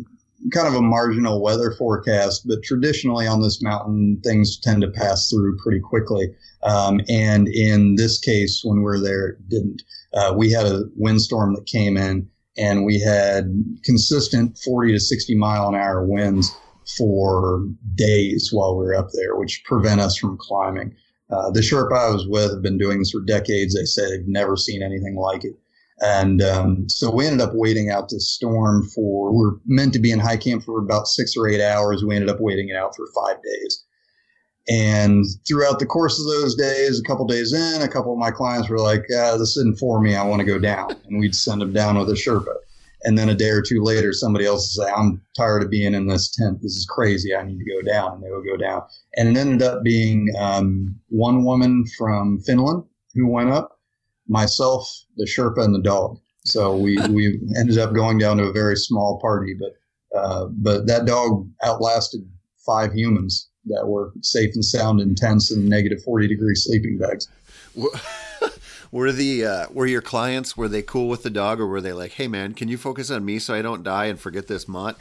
[0.52, 5.28] kind of a marginal weather forecast, but traditionally on this mountain, things tend to pass
[5.28, 6.28] through pretty quickly.
[6.62, 9.82] Um, and in this case, when we were there, it didn't.
[10.12, 13.52] Uh, we had a windstorm that came in, and we had
[13.84, 16.54] consistent 40 to 60 mile an hour winds
[16.96, 20.94] for days while we were up there, which prevent us from climbing.
[21.30, 23.74] Uh, the Sherpa I was with have been doing this for decades.
[23.74, 25.58] They say they've never seen anything like it.
[26.00, 29.98] And um, so we ended up waiting out this storm for, we are meant to
[29.98, 32.04] be in high camp for about six or eight hours.
[32.04, 33.84] We ended up waiting it out for five days.
[34.68, 38.30] And throughout the course of those days, a couple days in, a couple of my
[38.30, 40.14] clients were like, ah, this isn't for me.
[40.14, 40.94] I want to go down.
[41.06, 42.54] And we'd send them down with a Sherpa.
[43.04, 45.94] And then a day or two later, somebody else would say, I'm tired of being
[45.94, 46.60] in this tent.
[46.60, 47.34] This is crazy.
[47.34, 48.14] I need to go down.
[48.14, 48.82] And they would go down.
[49.16, 52.84] And it ended up being um, one woman from Finland
[53.14, 53.77] who went up,
[54.28, 56.18] myself, the Sherpa, and the dog.
[56.44, 59.72] So we, we ended up going down to a very small party, but
[60.16, 62.22] uh, but that dog outlasted
[62.64, 67.28] five humans that were safe and sound in tents and negative 40 degree sleeping bags.
[68.90, 71.92] were the uh, were your clients were they cool with the dog or were they
[71.92, 74.66] like, hey man, can you focus on me so I don't die and forget this
[74.66, 74.98] mutt?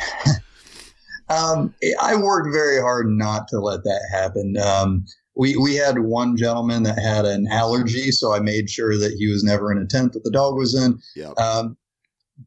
[1.30, 4.58] um, I worked very hard not to let that happen.
[4.58, 5.06] Um,
[5.38, 9.28] we we had one gentleman that had an allergy, so I made sure that he
[9.28, 11.00] was never in a tent that the dog was in.
[11.16, 11.32] Yeah.
[11.38, 11.78] Um,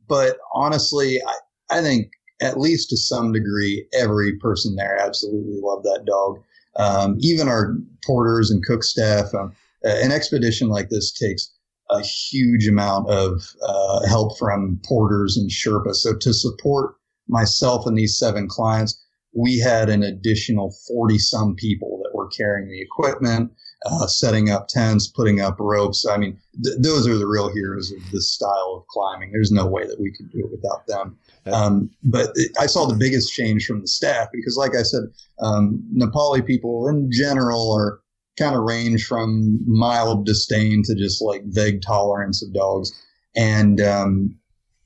[0.08, 5.84] but honestly, I, I think at least to some degree, every person there absolutely loved
[5.84, 6.42] that dog.
[6.76, 9.34] Um, even our porters and cook staff.
[9.34, 11.50] Um, an expedition like this takes
[11.90, 15.96] a huge amount of uh, help from porters and Sherpas.
[15.96, 16.94] So to support
[17.28, 21.99] myself and these seven clients, we had an additional 40 some people
[22.36, 23.52] carrying the equipment,
[23.86, 26.06] uh, setting up tents, putting up ropes.
[26.06, 29.32] I mean, th- those are the real heroes of this style of climbing.
[29.32, 31.18] There's no way that we could do it without them.
[31.46, 35.04] Um, but I saw the biggest change from the staff because, like I said,
[35.40, 38.00] um, Nepali people in general are
[38.38, 42.92] kind of range from mild disdain to just like vague tolerance of dogs.
[43.36, 44.38] And um,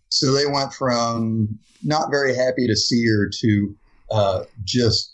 [0.09, 3.77] so they went from not very happy to see her to
[4.11, 5.14] uh, just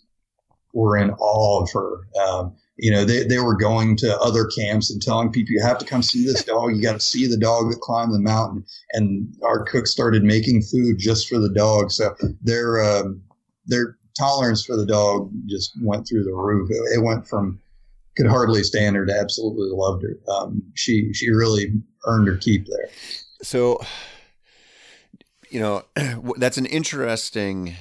[0.73, 2.01] were in awe of her.
[2.23, 5.79] Um, you know, they, they were going to other camps and telling people, you have
[5.79, 6.75] to come see this dog.
[6.75, 8.65] You got to see the dog that climbed the mountain.
[8.93, 11.91] And our cook started making food just for the dog.
[11.91, 13.23] So their, um,
[13.67, 16.71] their tolerance for the dog just went through the roof.
[16.71, 17.61] It, it went from
[18.17, 20.19] could hardly stand her to absolutely loved her.
[20.33, 21.73] Um, she, she really
[22.07, 22.89] earned her keep there.
[23.43, 23.81] So,
[25.49, 25.85] you know,
[26.37, 27.77] that's an interesting,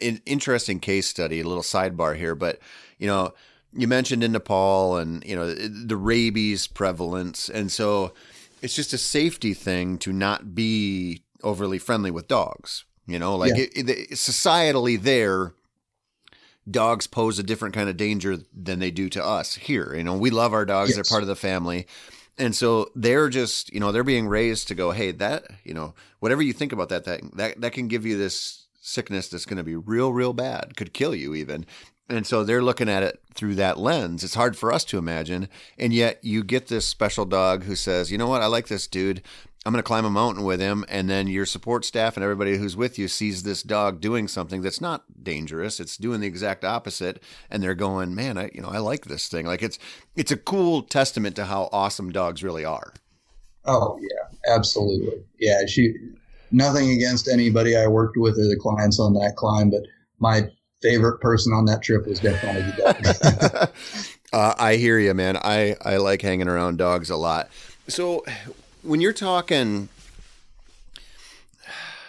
[0.00, 2.58] interesting case study, a little sidebar here, but
[2.98, 3.34] you know,
[3.72, 8.12] you mentioned in Nepal and you know the rabies prevalence, and so
[8.62, 12.84] it's just a safety thing to not be overly friendly with dogs.
[13.06, 13.64] You know, like yeah.
[13.74, 15.54] it, it, societally, there,
[16.70, 19.94] dogs pose a different kind of danger than they do to us here.
[19.96, 20.96] You know, we love our dogs; yes.
[20.96, 21.86] they're part of the family.
[22.38, 25.94] And so they're just, you know, they're being raised to go, hey, that, you know,
[26.20, 28.59] whatever you think about that, that that that can give you this
[28.90, 31.64] sickness that's going to be real, real bad, could kill you even.
[32.08, 34.24] And so they're looking at it through that lens.
[34.24, 35.48] It's hard for us to imagine.
[35.78, 38.88] And yet you get this special dog who says, you know what, I like this
[38.88, 39.22] dude.
[39.64, 40.84] I'm going to climb a mountain with him.
[40.88, 44.60] And then your support staff and everybody who's with you sees this dog doing something
[44.60, 45.78] that's not dangerous.
[45.78, 47.22] It's doing the exact opposite.
[47.48, 49.46] And they're going, man, I, you know, I like this thing.
[49.46, 49.78] Like it's,
[50.16, 52.92] it's a cool testament to how awesome dogs really are.
[53.66, 55.22] Oh yeah, absolutely.
[55.38, 55.66] Yeah.
[55.66, 55.94] She,
[56.52, 59.82] nothing against anybody I worked with or the clients on that climb, but
[60.18, 60.48] my
[60.82, 63.70] favorite person on that trip was definitely the dog.
[64.32, 65.36] uh, I hear you, man.
[65.36, 67.50] I, I like hanging around dogs a lot.
[67.88, 68.24] So
[68.82, 69.88] when you're talking,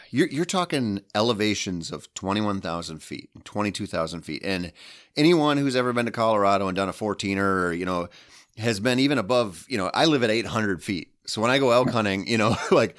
[0.09, 4.41] you're, you're talking elevations of 21,000 feet, 22,000 feet.
[4.43, 4.71] And
[5.17, 8.09] anyone who's ever been to Colorado and done a 14er or, you know,
[8.57, 11.09] has been even above, you know, I live at 800 feet.
[11.25, 12.95] So when I go elk hunting, you know, like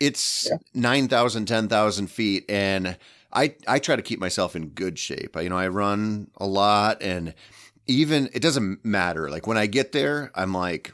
[0.00, 0.58] it's Yeah.
[0.74, 2.44] 9,000, 10,000 feet.
[2.48, 2.96] And
[3.32, 5.36] I, I try to keep myself in good shape.
[5.36, 7.34] I, you know, I run a lot and
[7.86, 9.30] even it doesn't matter.
[9.30, 10.92] Like when I get there, I'm like,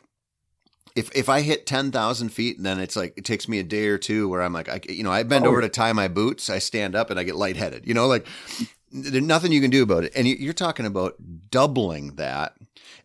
[0.95, 3.97] if, if I hit 10,000 feet, then it's like, it takes me a day or
[3.97, 5.49] two where I'm like, I, you know, I bend Oh.
[5.51, 6.51] over to tie my boots.
[6.51, 8.27] I stand up and I get lightheaded, you know, like
[8.93, 10.13] there's nothing you can do about it.
[10.15, 11.15] And you- you're talking about
[11.51, 12.55] doubling that.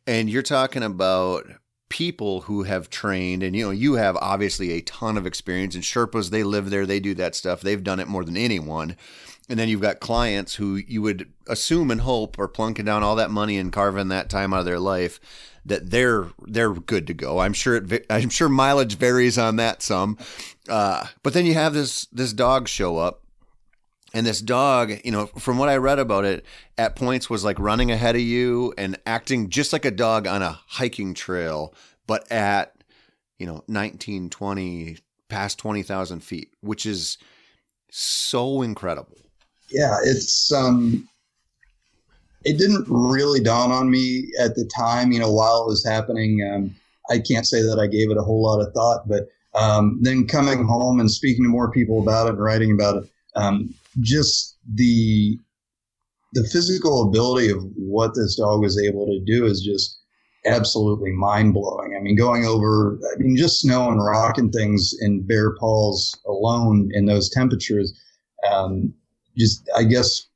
[0.05, 1.47] And you're talking about
[1.89, 5.83] people who have trained and you know you have obviously a ton of experience and
[5.83, 8.95] sherpas they live there they do that stuff they've done it more than anyone.
[9.49, 13.15] And then you've got clients who you would assume and hope are plunking down all
[13.15, 15.21] that money and carving that time out of their life
[15.65, 17.39] that they're they're good to go.
[17.39, 20.17] I'm sure it i'm sure mileage varies on that some.
[20.67, 23.21] Uh, but then you have this this dog show up
[24.13, 26.45] and this dog, you know, from what I read about it,
[26.77, 30.41] at points was like running ahead of you and acting just like a dog on
[30.41, 31.73] a hiking trail,
[32.05, 32.73] but at,
[33.37, 34.97] you know, 19, 20,
[35.29, 37.17] past 20,000 feet, which is
[37.91, 39.17] so incredible.
[39.69, 41.07] Yeah, it's um
[42.45, 46.41] it didn't really dawn on me at the time, you know, while it was happening.
[46.49, 46.75] Um,
[47.09, 50.27] I can't say that I gave it a whole lot of thought, but um, then
[50.27, 54.57] coming home and speaking to more people about it and writing about it, um, just
[54.73, 55.39] the
[56.33, 59.97] the physical ability of what this dog was able to do is just
[60.45, 61.95] absolutely mind blowing.
[61.97, 66.13] I mean, going over, I mean, just snow and rock and things in bear paws
[66.27, 67.97] alone in those temperatures.
[68.51, 68.93] Um,
[69.37, 70.27] just, I guess,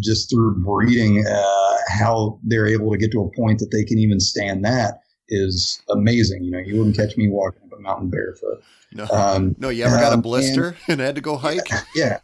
[0.00, 3.98] just through breeding, uh, how they're able to get to a point that they can
[3.98, 6.44] even stand that is amazing.
[6.44, 8.62] You know, you wouldn't catch me walking up a mountain barefoot.
[8.92, 11.68] No, Um, no, you ever got a um, blister and, had to go hike?
[11.94, 12.20] yeah.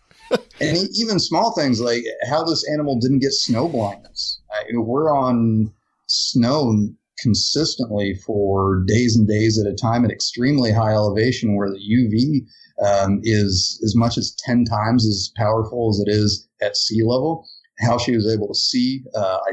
[0.61, 4.41] And even small things like how this animal didn't get snow blindness.
[4.73, 5.73] We're on
[6.07, 11.79] snow consistently for days and days at a time at extremely high elevation where the
[11.79, 12.47] UV
[12.87, 17.47] um, is as much as 10 times as powerful as it is at sea level.
[17.81, 19.53] How she was able to see, uh, I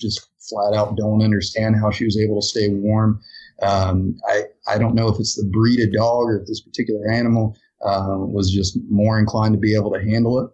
[0.00, 3.20] just flat out don't understand how she was able to stay warm.
[3.62, 7.10] Um, I, I don't know if it's the breed of dog or if this particular
[7.10, 10.50] animal uh, was just more inclined to be able to handle it.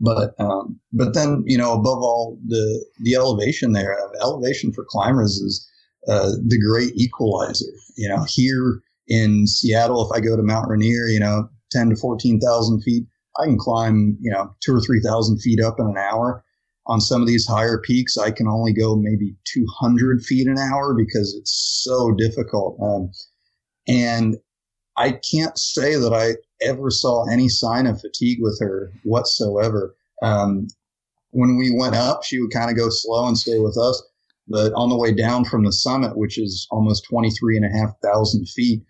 [0.00, 5.36] But um, but then you know above all the the elevation there elevation for climbers
[5.36, 5.66] is
[6.08, 7.72] uh, the great equalizer.
[7.96, 11.96] You know here in Seattle, if I go to Mount Rainier, you know ten to
[11.96, 13.06] fourteen thousand feet,
[13.40, 16.44] I can climb you know two or three thousand feet up in an hour.
[16.88, 20.94] On some of these higher peaks, I can only go maybe 200 feet an hour
[20.94, 22.78] because it's so difficult.
[22.80, 23.10] Um,
[23.88, 24.36] and
[24.96, 29.94] I can't say that I ever saw any sign of fatigue with her whatsoever.
[30.22, 30.68] Um,
[31.30, 34.02] when we went up, she would kind of go slow and stay with us.
[34.48, 37.98] But on the way down from the summit, which is almost 23 and a half
[38.02, 38.82] thousand feet,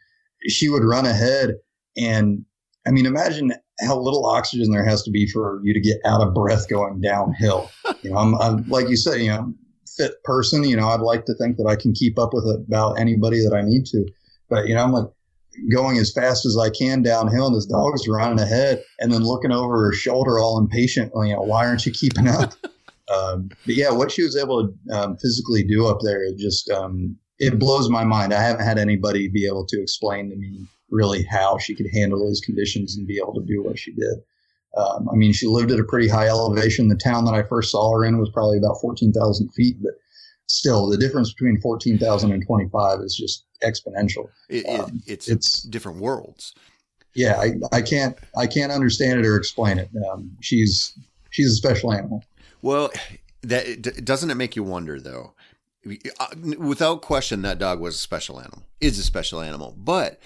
[0.48, 1.55] she would run ahead.
[1.96, 2.44] And
[2.87, 6.20] I mean, imagine how little oxygen there has to be for you to get out
[6.20, 7.70] of breath going downhill.
[8.02, 9.52] You know, I'm, I'm like you said, you know,
[9.96, 10.62] fit person.
[10.62, 13.52] You know, I'd like to think that I can keep up with about anybody that
[13.52, 14.07] I need to.
[14.48, 15.07] But you know, I'm like
[15.71, 19.53] going as fast as I can downhill, and this dog's running ahead, and then looking
[19.53, 21.31] over her shoulder, all impatiently.
[21.31, 22.53] You know, why aren't you keeping up?
[23.14, 26.71] um, but yeah, what she was able to um, physically do up there, it just
[26.71, 28.33] um, it blows my mind.
[28.33, 32.19] I haven't had anybody be able to explain to me really how she could handle
[32.19, 34.19] those conditions and be able to do what she did.
[34.77, 36.88] Um, I mean, she lived at a pretty high elevation.
[36.88, 39.92] The town that I first saw her in was probably about 14,000 feet, but
[40.46, 44.28] still, the difference between 14,000 and 25 is just exponential.
[44.48, 46.54] It, it, Um, it's, it's- different worlds.
[47.14, 49.88] Yeah, I, I can't I can't understand it or explain it.
[50.12, 50.98] Um, she's
[51.30, 52.22] she's a special animal.
[52.61, 52.90] Well,
[53.40, 55.32] that doesn't it make you wonder though?
[56.20, 56.26] Uh,
[56.59, 58.64] Without question, that dog was a special animal.
[58.82, 60.20] Is a special animal, but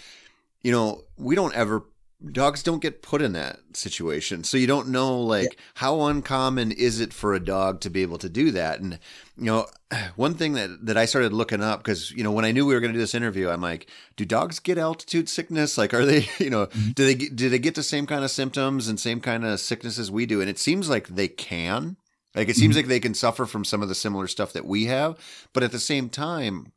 [0.63, 1.85] you know we don't ever.
[2.33, 7.01] Dogs don't get put in that situation, so you don't know like how uncommon is
[7.01, 8.81] it for a dog to be able to do that.
[8.81, 8.99] And
[9.39, 9.67] you know,
[10.17, 12.75] one thing that that I started looking up because you know when I knew we
[12.75, 15.79] were going to do this interview, I'm like, do dogs get altitude sickness?
[15.79, 16.91] Like, are they you know mm-hmm.
[16.91, 19.59] do they get- do they get the same kind of symptoms and same kind of
[19.59, 20.41] sicknesses we do?
[20.41, 21.97] And it seems like they can.
[22.35, 22.81] Like it seems mm-hmm.
[22.81, 25.19] like they can suffer from some of the similar stuff that we have,
[25.53, 26.73] but at the same time,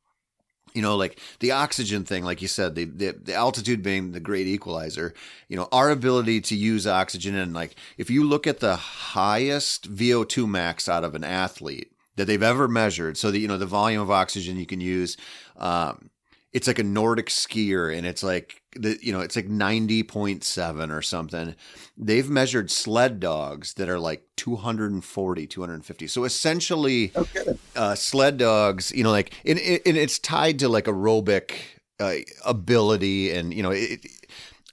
[0.74, 4.19] you know, like the oxygen thing, like you said, the, the the altitude being the
[4.19, 5.13] great equalizer.
[5.47, 9.93] You know, our ability to use oxygen and like if you look at the highest
[9.93, 13.65] VO2 max out of an athlete that they've ever measured, so that you know the
[13.65, 15.15] volume of oxygen you can use.
[15.57, 16.09] Um,
[16.51, 20.43] it's like a Nordic skier, and it's like the you know it's like ninety point
[20.43, 21.55] seven or something.
[21.97, 26.07] They've measured sled dogs that are like 240, 250.
[26.07, 27.43] So essentially, Okay.
[27.76, 31.51] uh, sled dogs, you know, like, and, and it's tied to like aerobic
[31.99, 32.15] uh,
[32.45, 34.05] ability, and you know, it,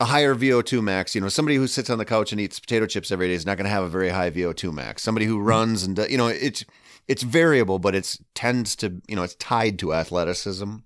[0.00, 1.14] a higher VO2 max.
[1.14, 3.44] You know, somebody who sits on the couch and eats potato chips every day is
[3.44, 5.02] not going to have a very high VO2 max.
[5.02, 6.64] Somebody who runs and you know, it's
[7.06, 10.76] it's variable, but it's tends to you know it's tied to athleticism.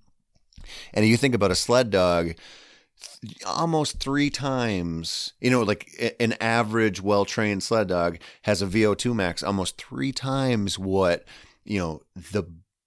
[0.93, 2.33] And you think about a sled dog,
[3.45, 9.15] almost three times, you know, like an average well trained sled dog has a VO2
[9.15, 11.25] max almost three times what
[11.63, 12.43] you know the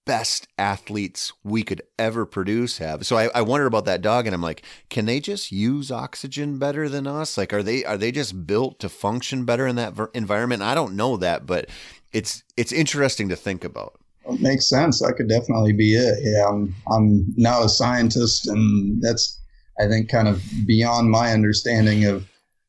[0.09, 3.05] best athletes we could ever produce have.
[3.05, 6.57] So I, I wonder about that dog, and I'm like, can they just use oxygen
[6.57, 7.37] better than us?
[7.37, 10.63] Like, are they are they just built to function better in that environment?
[10.63, 11.69] I don't know that, but
[12.11, 13.99] it's it's interesting to think about.
[14.25, 14.99] It makes sense.
[14.99, 16.19] That could definitely be it.
[16.23, 19.38] Yeah, I'm I'm not a scientist, and that's
[19.79, 22.27] I think kind of beyond my understanding of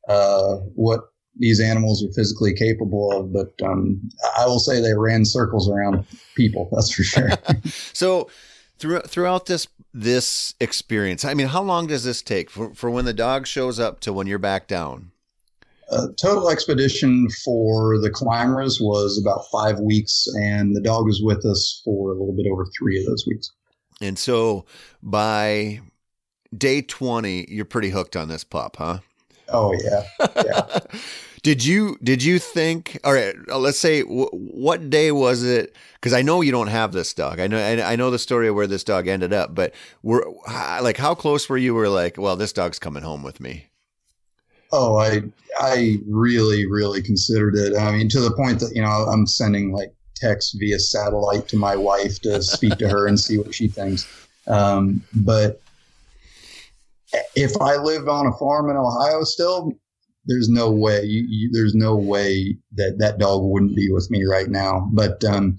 [0.08, 3.32] uh, what these animals are physically capable of.
[3.32, 4.00] But um,
[4.38, 6.04] I will say they ran circles around
[6.36, 6.68] people.
[6.72, 7.30] That's for sure.
[7.92, 8.30] so
[8.78, 13.06] through, throughout this this experience, I mean, how long does this take for, for when
[13.06, 15.10] the dog shows up to when you're back down?
[15.90, 21.44] Uh, total expedition for the climbers was about five weeks, and the dog was with
[21.44, 23.50] us for a little bit over three of those weeks.
[24.00, 24.66] And so
[25.02, 25.80] by
[26.56, 28.98] day 20, you're pretty hooked on this pup, huh?
[29.52, 30.04] Oh yeah,
[30.44, 30.78] yeah.
[31.42, 32.98] did you did you think?
[33.04, 35.74] All right, uh, let's say w- what day was it?
[35.94, 37.40] Because I know you don't have this dog.
[37.40, 40.24] I know I, I know the story of where this dog ended up, but were
[40.46, 41.74] like how close were you?
[41.74, 43.66] Were like, well, this dog's coming home with me.
[44.72, 45.22] Oh, I
[45.58, 47.76] I really really considered it.
[47.76, 51.56] I mean, to the point that you know I'm sending like texts via satellite to
[51.56, 54.06] my wife to speak to her and see what she thinks.
[54.46, 55.60] Um, but
[57.34, 59.72] if I lived on a farm in Ohio still,
[60.26, 61.02] there's no way.
[61.02, 64.88] You, you, there's no way that that dog wouldn't be with me right now.
[64.92, 65.58] But um,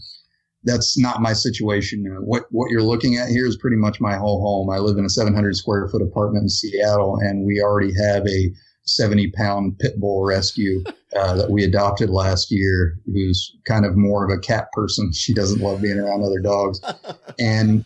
[0.64, 2.06] that's not my situation.
[2.22, 4.70] What what you're looking at here is pretty much my whole home.
[4.70, 8.52] I live in a 700 square foot apartment in Seattle, and we already have a
[8.86, 10.84] 70 pound pit bull rescue
[11.16, 15.12] uh, that we adopted last year, who's kind of more of a cat person.
[15.22, 16.80] She doesn't love being around other dogs,
[17.40, 17.86] and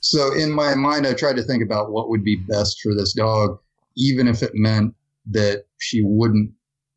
[0.00, 3.12] so in my mind, I tried to think about what would be best for this
[3.12, 3.58] dog,
[3.96, 4.94] even if it meant
[5.30, 6.50] that she wouldn't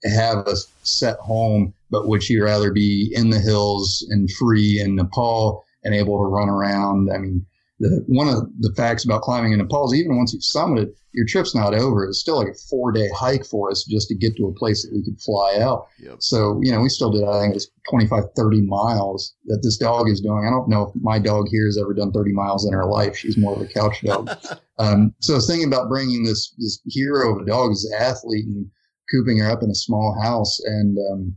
[0.04, 4.95] have a set home, but would she rather be in the hills and free in
[4.95, 7.10] Nepal and able to run around?
[7.14, 7.45] I mean,
[7.82, 11.25] the, one of the facts about climbing in Nepal is even once you've summited, your
[11.25, 12.05] trip's not over.
[12.05, 14.84] It's still like a four day hike for us just to get to a place
[14.84, 15.88] that we could fly out.
[15.99, 16.17] Yep.
[16.19, 19.77] So, you know, we still did, I think it was 25, 30 miles that this
[19.77, 20.45] dog is doing.
[20.45, 23.17] I don't know if my dog here has ever done 30 miles in her life.
[23.17, 24.29] She's more of a couch dog.
[24.77, 28.45] um, so I was thinking about bringing this, this hero of a dog, this athlete
[28.45, 28.69] and
[29.09, 31.36] cooping her up in a small house and, um,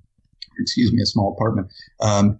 [0.60, 1.72] excuse me, a small apartment.
[2.00, 2.38] Um,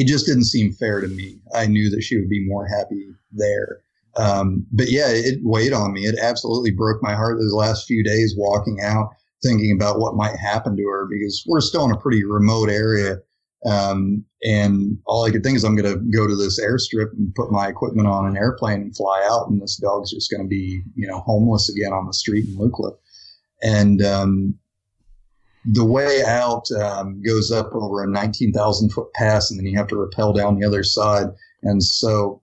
[0.00, 1.38] it just didn't seem fair to me.
[1.54, 3.82] I knew that she would be more happy there.
[4.16, 6.06] Um, but yeah, it weighed on me.
[6.06, 9.10] It absolutely broke my heart those last few days walking out,
[9.42, 13.18] thinking about what might happen to her because we're still in a pretty remote area.
[13.66, 17.34] Um, and all I could think is I'm going to go to this airstrip and
[17.34, 20.48] put my equipment on an airplane and fly out, and this dog's just going to
[20.48, 22.92] be, you know, homeless again on the street in Lukla.
[23.62, 24.54] And um,
[25.64, 29.88] the way out um, goes up over a 19,000 foot pass, and then you have
[29.88, 31.26] to rappel down the other side.
[31.62, 32.42] And so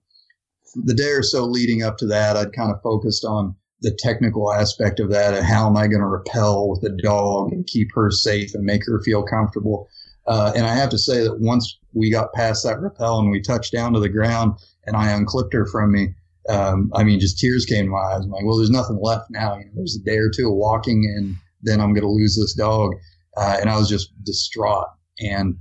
[0.74, 4.52] the day or so leading up to that, I'd kind of focused on the technical
[4.52, 7.88] aspect of that and how am I going to rappel with the dog and keep
[7.94, 9.88] her safe and make her feel comfortable.
[10.26, 13.40] Uh, and I have to say that once we got past that rappel and we
[13.40, 16.14] touched down to the ground and I unclipped her from me,
[16.48, 18.24] um, I mean, just tears came to my eyes.
[18.24, 19.56] I'm like, well, there's nothing left now.
[19.56, 22.36] You know, there's a day or two of walking and then I'm going to lose
[22.36, 22.92] this dog.
[23.36, 24.88] Uh, and I was just distraught.
[25.20, 25.56] And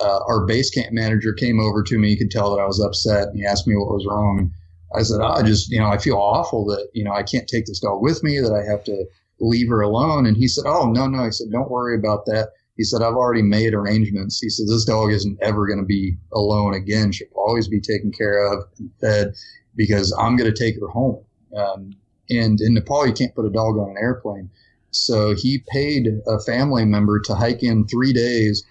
[0.00, 2.10] uh, our base camp manager came over to me.
[2.10, 4.38] He could tell that I was upset, and he asked me what was wrong.
[4.38, 4.50] And
[4.94, 7.66] I said, I just, you know, I feel awful that, you know, I can't take
[7.66, 9.04] this dog with me, that I have to
[9.40, 10.26] leave her alone.
[10.26, 11.24] And he said, Oh, no, no.
[11.24, 12.50] He said, Don't worry about that.
[12.76, 14.40] He said, I've already made arrangements.
[14.40, 17.12] He said, This dog isn't ever going to be alone again.
[17.12, 19.34] She'll always be taken care of and fed
[19.76, 21.24] because I'm going to take her home.
[21.56, 21.92] Um,
[22.30, 24.50] and in Nepal, you can't put a dog on an airplane.
[24.92, 28.64] So he paid a family member to hike in three days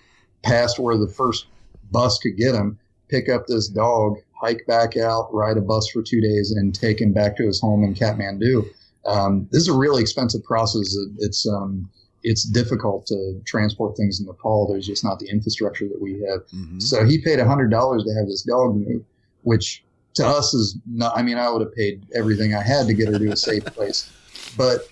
[0.44, 1.48] past where the first
[1.92, 6.02] bus could get him, pick up this dog, hike back out, ride a bus for
[6.02, 8.66] two days, and take him back to his home in Kathmandu.
[9.06, 10.96] Um, this is a really expensive process.
[11.20, 11.90] It's um,
[12.24, 14.68] it's difficult to transport things in Nepal.
[14.68, 16.42] There's just not the infrastructure that we have.
[16.54, 16.80] Mm-hmm.
[16.80, 19.04] So he paid hundred dollars to have this dog move,
[19.42, 19.84] which
[20.16, 21.18] to us is not.
[21.18, 23.66] I mean, I would have paid everything I had to get her to a safe
[23.74, 24.12] place,
[24.56, 24.91] but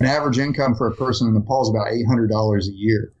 [0.00, 3.12] an average income for a person in Nepal is about eight hundred dollars a year.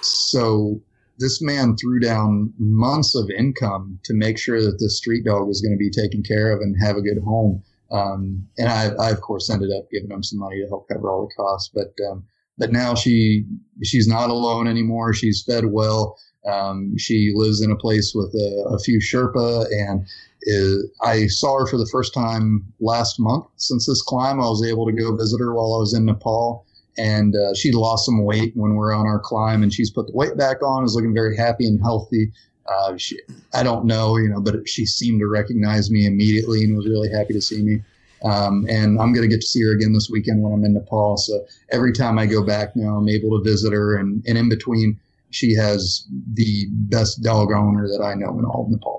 [0.00, 0.80] So
[1.18, 5.60] this man threw down months of income to make sure that this street dog was
[5.60, 7.62] going to be taken care of and have a good home.
[7.90, 11.10] Um, and I, I, of course, ended up giving him some money to help cover
[11.10, 11.70] all the costs.
[11.74, 12.24] But um,
[12.56, 13.44] but now she
[13.82, 15.14] she's not alone anymore.
[15.14, 16.18] She's fed well.
[16.46, 20.06] Um, she lives in a place with a, a few Sherpa, and
[20.48, 23.46] is, I saw her for the first time last month.
[23.56, 26.66] Since this climb, I was able to go visit her while I was in Nepal,
[26.96, 30.06] and uh, she lost some weight when we were on our climb, and she's put
[30.06, 30.84] the weight back on.
[30.84, 32.32] Is looking very happy and healthy.
[32.66, 33.18] Uh, she,
[33.54, 37.10] I don't know, you know, but she seemed to recognize me immediately and was really
[37.10, 37.82] happy to see me.
[38.24, 40.74] Um, and I'm going to get to see her again this weekend when I'm in
[40.74, 41.16] Nepal.
[41.16, 43.96] So every time I go back now, I'm able to visit her.
[43.96, 44.98] And, and in between,
[45.30, 48.97] she has the best dog owner that I know in all of Nepal.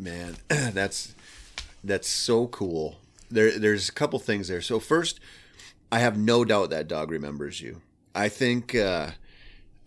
[0.00, 1.14] Man, that's
[1.84, 2.96] that's so cool.
[3.30, 4.62] There, there's a couple things there.
[4.62, 5.20] So first,
[5.92, 7.82] I have no doubt that dog remembers you.
[8.14, 9.10] I think, uh,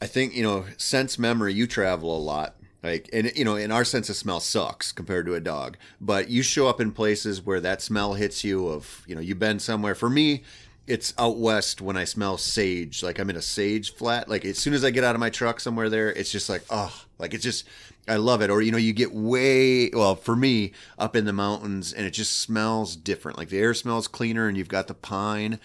[0.02, 1.54] I think you know, sense memory.
[1.54, 2.56] You travel a lot.
[2.84, 6.30] Like, and you know, in our sense of smell sucks compared to a dog, but
[6.30, 8.68] you show up in places where that smell hits you.
[8.68, 9.96] Of you know, you've been somewhere.
[9.96, 10.44] For me,
[10.86, 13.02] it's out west when I smell sage.
[13.02, 14.30] Like I'm in a sage flat.
[14.30, 16.64] Like as soon as I get out of my truck somewhere there, it's just like
[16.70, 17.66] oh, like it's just
[18.08, 18.50] I love it.
[18.50, 22.12] Or you know, you get way well for me up in the mountains, and it
[22.12, 23.38] just smells different.
[23.38, 25.60] Like the air smells cleaner, and you've got the pine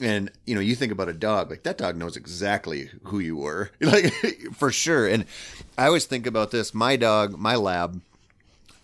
[0.00, 3.36] and you know you think about a dog like that dog knows exactly who you
[3.36, 4.12] were like
[4.52, 5.24] for sure and
[5.78, 8.00] i always think about this my dog my lab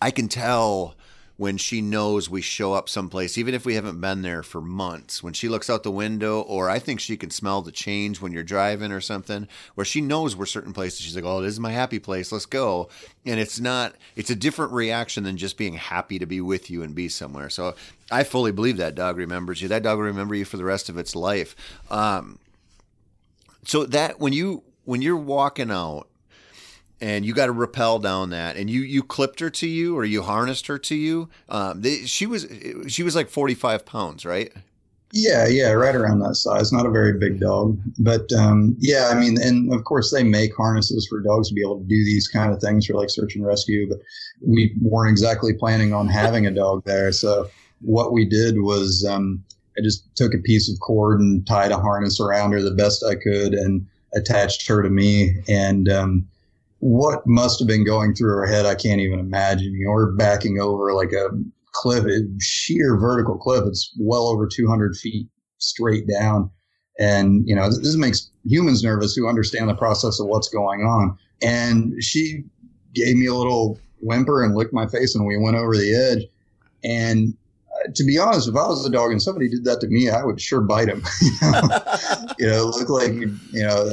[0.01, 0.95] i can tell
[1.39, 5.23] when she knows we show up someplace, even if we haven't been there for months,
[5.23, 8.33] when she looks out the window, or I think she can smell the change when
[8.33, 10.99] you're driving or something, where she knows we're certain places.
[10.99, 12.33] She's like, oh, this is my happy place.
[12.33, 12.89] Let's go.
[13.25, 16.83] And it's not, it's a different reaction than just being happy to be with you
[16.83, 17.49] and be somewhere.
[17.49, 17.73] So
[18.11, 19.69] I fully believe that dog remembers you.
[19.69, 21.55] That dog will remember you for the rest of its life.
[21.89, 22.37] Um,
[23.63, 26.08] so that when you, when you're walking out,
[27.01, 28.57] and you got to rappel down that.
[28.57, 31.29] And you you clipped her to you or you harnessed her to you.
[31.47, 32.47] Um, they, she was
[32.87, 34.51] she was like 45 pounds right?
[35.11, 36.71] Yeah yeah right around that size.
[36.71, 37.79] Not a very big dog.
[37.97, 41.61] But um, yeah i mean and of course they make harnesses for dogs to be
[41.61, 43.87] able to do these kind of things for like search and rescue.
[43.87, 43.99] But
[44.45, 47.11] we weren't exactly planning on having a dog there.
[47.11, 47.49] So
[47.81, 49.43] what we did was um,
[49.77, 53.05] i just took a piece of cord and tied a harness around her the best
[53.05, 55.35] i could and attached her to me.
[55.47, 56.27] And um,
[56.79, 59.73] what must have been going through her head, I can't even imagine.
[59.73, 61.29] You know, we're backing over like a
[61.71, 63.63] cliff, a sheer vertical cliff.
[63.67, 65.27] It's well over 200 feet
[65.57, 66.49] straight down.
[66.99, 71.17] And, you know, this makes humans nervous who understand the process of what's going on.
[71.41, 72.43] And she
[72.93, 76.25] gave me a little whimper and licked my face, and we went over the edge.
[76.83, 77.33] And
[77.95, 80.23] to be honest, if I was a dog and somebody did that to me, I
[80.23, 81.03] would sure bite him.
[81.21, 81.61] you know,
[82.39, 83.91] you know look like you know,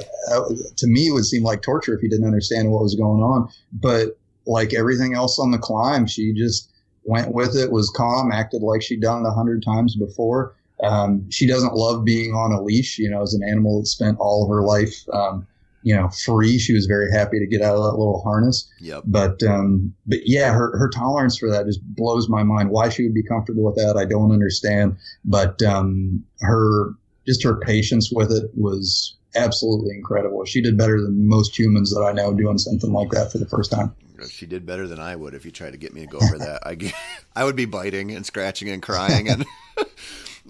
[0.76, 3.48] to me, it would seem like torture if he didn't understand what was going on.
[3.72, 6.70] But like everything else on the climb, she just
[7.04, 10.54] went with it, was calm, acted like she'd done it a hundred times before.
[10.82, 12.98] Um, she doesn't love being on a leash.
[12.98, 14.94] You know, as an animal that spent all of her life.
[15.12, 15.46] Um,
[15.86, 16.58] you know, free.
[16.58, 18.68] She was very happy to get out of that little harness.
[18.80, 19.04] Yep.
[19.06, 22.70] But um, but yeah, her her tolerance for that just blows my mind.
[22.70, 24.96] Why she would be comfortable with that, I don't understand.
[25.24, 26.90] But um, her
[27.24, 30.44] just her patience with it was absolutely incredible.
[30.44, 33.46] She did better than most humans that I know doing something like that for the
[33.46, 33.94] first time.
[34.28, 36.38] She did better than I would if you tried to get me to go for
[36.38, 36.66] that.
[36.66, 36.92] I
[37.40, 39.46] I would be biting and scratching and crying and.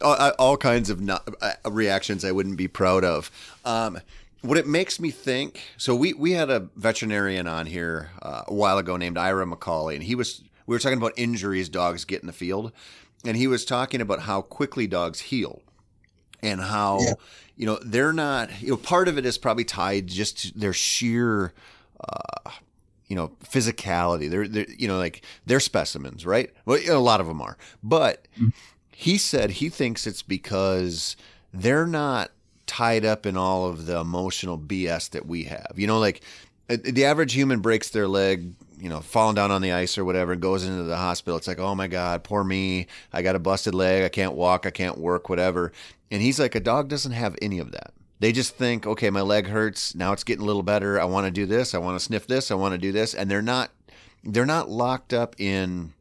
[0.02, 3.30] all, all, kinds of not, uh, reactions I wouldn't be proud of.
[3.64, 3.98] Um,
[4.42, 8.54] what it makes me think so we we had a veterinarian on here uh, a
[8.54, 12.20] while ago named Ira McCauley and he was we were talking about injuries dogs get
[12.20, 12.72] in the field
[13.24, 15.62] and he was talking about how quickly dogs heal
[16.42, 17.12] and how yeah.
[17.56, 20.72] you know they're not you know part of it is probably tied just to their
[20.72, 21.52] sheer
[22.00, 22.50] uh,
[23.06, 27.26] you know physicality they're, they're you know like they're specimens right well a lot of
[27.26, 28.48] them are but mm-hmm.
[28.92, 31.16] he said he thinks it's because
[31.52, 32.30] they're not
[32.66, 35.72] tied up in all of the emotional BS that we have.
[35.76, 36.22] You know, like
[36.68, 40.04] uh, the average human breaks their leg, you know, falling down on the ice or
[40.04, 41.36] whatever, and goes into the hospital.
[41.36, 42.86] It's like, oh my God, poor me.
[43.12, 44.04] I got a busted leg.
[44.04, 44.66] I can't walk.
[44.66, 45.72] I can't work, whatever.
[46.10, 47.92] And he's like, a dog doesn't have any of that.
[48.18, 49.94] They just think, okay, my leg hurts.
[49.94, 51.00] Now it's getting a little better.
[51.00, 51.74] I want to do this.
[51.74, 52.50] I want to sniff this.
[52.50, 53.14] I want to do this.
[53.14, 53.70] And they're not,
[54.24, 55.92] they're not locked up in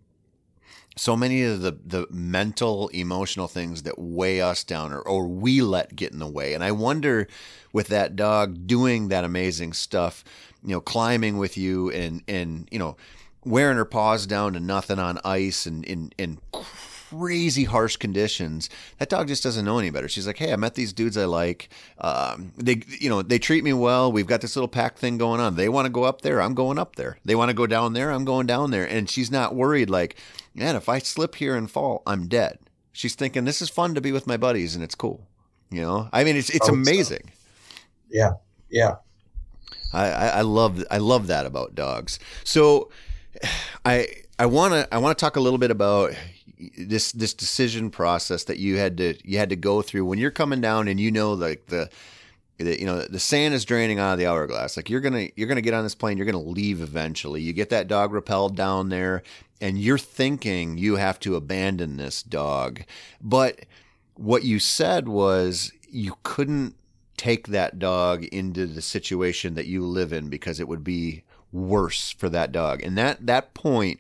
[0.96, 5.62] so many of the the mental emotional things that weigh us down or, or we
[5.62, 6.54] let get in the way.
[6.54, 7.28] And i wonder
[7.74, 10.24] with that dog doing that amazing stuff
[10.64, 12.98] you know climbing with you and and you know
[13.44, 19.10] wearing her paws down to nothing on ice and in in crazy harsh conditions that
[19.10, 20.10] dog just doesn't know any better.
[20.10, 21.70] She's like hey i met these dudes i like.
[22.00, 24.12] Um, they you know they treat me well.
[24.12, 25.56] We've got this little pack thing going on.
[25.56, 27.20] They want to go up there i'm going up there.
[27.24, 28.86] They want to go down there i'm going down there.
[28.86, 30.16] And she's not worried like
[30.56, 32.60] man, if I slip here and fall, I'm dead.
[32.92, 35.28] She's thinking this is fun to be with my buddies and it's cool.
[35.70, 36.74] You know, I mean, it's it's Oh, so.
[36.74, 37.32] amazing.
[38.10, 38.32] Yeah,
[38.70, 38.96] yeah.
[39.94, 42.20] I, I, I love I love that about dogs.
[42.44, 42.90] So
[43.86, 44.08] I
[44.40, 46.14] I want to I want to talk a little bit about
[46.78, 50.32] this this decision process that you had to you had to go through when you're
[50.32, 51.90] coming down and you know like the,
[52.58, 55.50] the you know the sand is draining out of the hourglass like you're gonna you're
[55.50, 58.88] gonna get on this plane you're gonna leave eventually you get that dog repelled down
[58.88, 59.22] there
[59.62, 62.84] and you're thinking you have to abandon this dog
[63.22, 63.66] but
[64.16, 66.76] what you said was you couldn't
[67.18, 72.12] take that dog into the situation that you live in because it would be worse
[72.12, 72.84] for that dog.
[72.84, 74.00] And that that point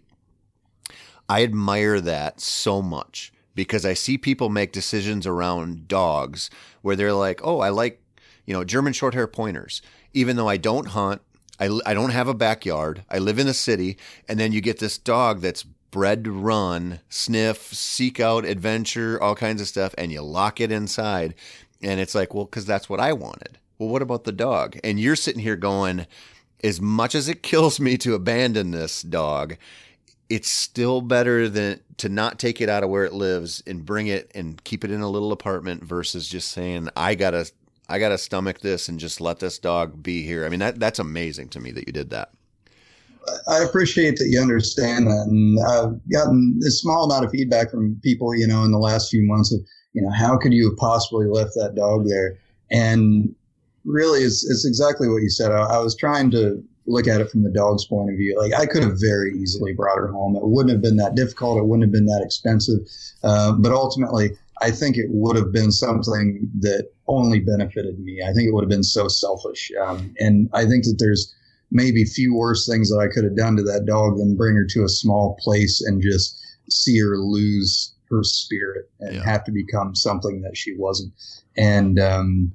[1.27, 6.49] I admire that so much because I see people make decisions around dogs
[6.81, 8.01] where they're like, "Oh, I like,
[8.45, 9.81] you know, German short-hair pointers,
[10.13, 11.21] even though I don't hunt,
[11.59, 13.97] I, I don't have a backyard, I live in the city,
[14.27, 19.35] and then you get this dog that's bred to run, sniff, seek out adventure, all
[19.35, 21.33] kinds of stuff, and you lock it inside.
[21.81, 23.59] And it's like, well, because that's what I wanted.
[23.77, 24.77] Well, what about the dog?
[24.83, 26.05] And you're sitting here going,
[26.63, 29.55] as much as it kills me to abandon this dog,
[30.29, 34.07] it's still better than to not take it out of where it lives and bring
[34.07, 37.49] it and keep it in a little apartment versus just saying, I gotta
[37.87, 40.45] I gotta stomach this and just let this dog be here.
[40.45, 42.31] I mean that that's amazing to me that you did that.
[43.47, 47.99] I appreciate that you understand that, and I've gotten a small amount of feedback from
[48.03, 49.61] people, you know, in the last few months of,
[49.93, 52.37] you know, how could you have possibly left that dog there?
[52.69, 53.33] And
[53.83, 55.51] really, it's, it's exactly what you said.
[55.51, 58.37] I, I was trying to look at it from the dog's point of view.
[58.39, 60.35] Like I could have very easily brought her home.
[60.35, 61.57] It wouldn't have been that difficult.
[61.57, 62.79] It wouldn't have been that expensive.
[63.23, 68.21] Uh, but ultimately, I think it would have been something that only benefited me.
[68.23, 69.71] I think it would have been so selfish.
[69.85, 71.33] Um, and I think that there's
[71.71, 74.65] maybe few worse things that I could have done to that dog than bring her
[74.65, 76.39] to a small place and just
[76.69, 79.23] see her lose her spirit and Yeah.
[79.23, 81.11] have to become something that she wasn't.
[81.57, 82.53] And um,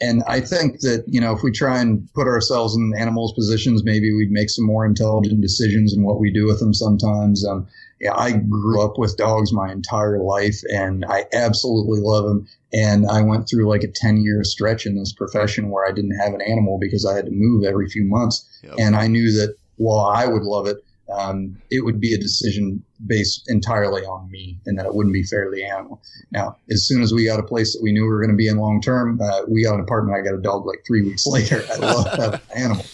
[0.00, 3.82] and I think that you know if we try and put ourselves in animals' positions,
[3.84, 6.74] maybe we'd make some more intelligent decisions in what we do with them.
[6.74, 7.66] Sometimes, um,
[8.00, 12.46] yeah, I grew up with dogs my entire life, and I absolutely love them.
[12.72, 16.18] And I went through like a ten year stretch in this profession where I didn't
[16.18, 18.74] have an animal because I had to move every few months, Yep.
[18.78, 20.78] and I knew that while I would love it,
[21.12, 25.22] um, it would be a decision based entirely on me, and that it wouldn't be
[25.22, 26.02] fair to the animal.
[26.32, 28.36] Now, as soon as we got a place that we knew we were going to
[28.36, 30.18] be in long term, uh, we got an apartment.
[30.18, 31.64] I got a dog like three weeks later.
[31.72, 32.84] I love having an animal,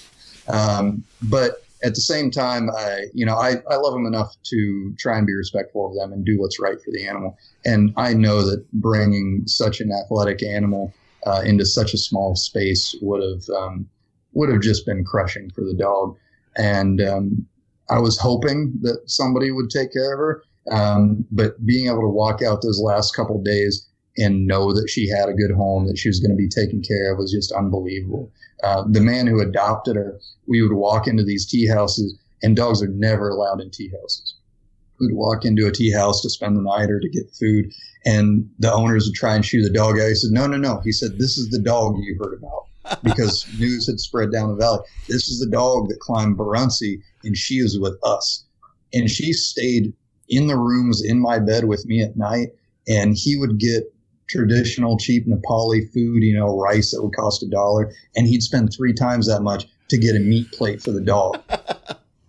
[0.49, 4.95] um, but at the same time, I, you know, I, I love them enough to
[4.99, 7.37] try and be respectful of them and do what's right for the animal.
[7.65, 10.93] And I know that bringing such an athletic animal
[11.27, 13.89] uh, into such a small space would have um,
[14.33, 16.17] would have just been crushing for the dog.
[16.57, 17.47] And um,
[17.91, 20.43] I was hoping that somebody would take care of her.
[20.71, 25.09] Um, but being able to walk out those last couple days and know that she
[25.09, 27.53] had a good home, that she was going to be taken care of, was just
[27.53, 28.31] unbelievable.
[28.63, 32.83] Uh, the man who adopted her, we would walk into these tea houses, and dogs
[32.83, 34.35] are never allowed in tea houses.
[35.01, 37.73] We'd walk into a tea house to spend the night or to get food,
[38.05, 40.09] and the owners would try and shoo the dog out.
[40.09, 42.67] He said, "No, no, no." He said, "This is the dog you heard about."
[43.03, 44.81] because news had spread down the valley.
[45.09, 48.45] This is the dog that climbed Baruntse, and she is with us.
[48.93, 49.93] And she stayed
[50.29, 52.49] in the rooms in my bed with me at night,
[52.89, 53.92] and he would get
[54.33, 58.73] traditional cheap Nepali food, you know, rice that would cost a dollar, and he'd spend
[58.73, 61.41] three times that much to get a meat plate for the dog.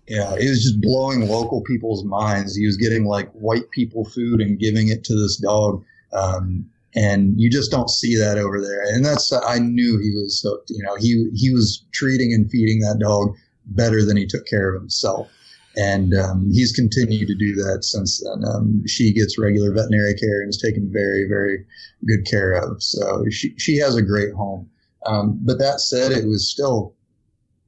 [0.06, 2.56] Yeah, it was just blowing local people's minds.
[2.56, 5.82] He was getting like white people food and giving it to this dog.
[6.12, 8.82] Um, and you just don't see that over there.
[8.93, 10.70] And that's I knew he was hooked.
[10.70, 13.36] You know, he he was treating and feeding that dog
[13.66, 15.30] better than he took care of himself.
[15.76, 18.43] And um, he's continued to do that since then.
[18.47, 21.65] Um, she gets regular veterinary care and is taken very, very
[22.05, 22.82] good care of.
[22.84, 24.69] So she, she has a great home.
[25.05, 26.93] Um, but that said, it was still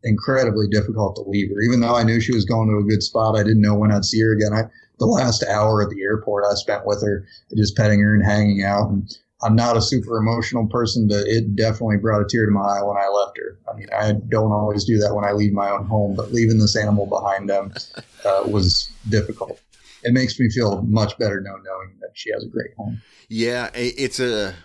[0.04, 1.62] incredibly difficult to leave her.
[1.62, 3.92] Even though I knew she was going to a good spot, I didn't know when
[3.92, 4.54] I'd see her again.
[4.54, 4.64] I,
[5.00, 7.26] the last hour at the airport I spent with her,
[7.58, 8.90] just petting her and hanging out.
[8.90, 9.12] And
[9.42, 12.82] I'm not a super emotional person, but it definitely brought a tear to my eye
[12.82, 13.60] when I left her.
[13.72, 16.58] I mean, I don't always do that when I leave my own home, but leaving
[16.58, 17.74] this animal behind them
[18.26, 19.60] uh, was difficult.
[20.04, 23.02] It makes me feel much better now knowing that she has a great home.
[23.28, 24.56] Yeah, it's a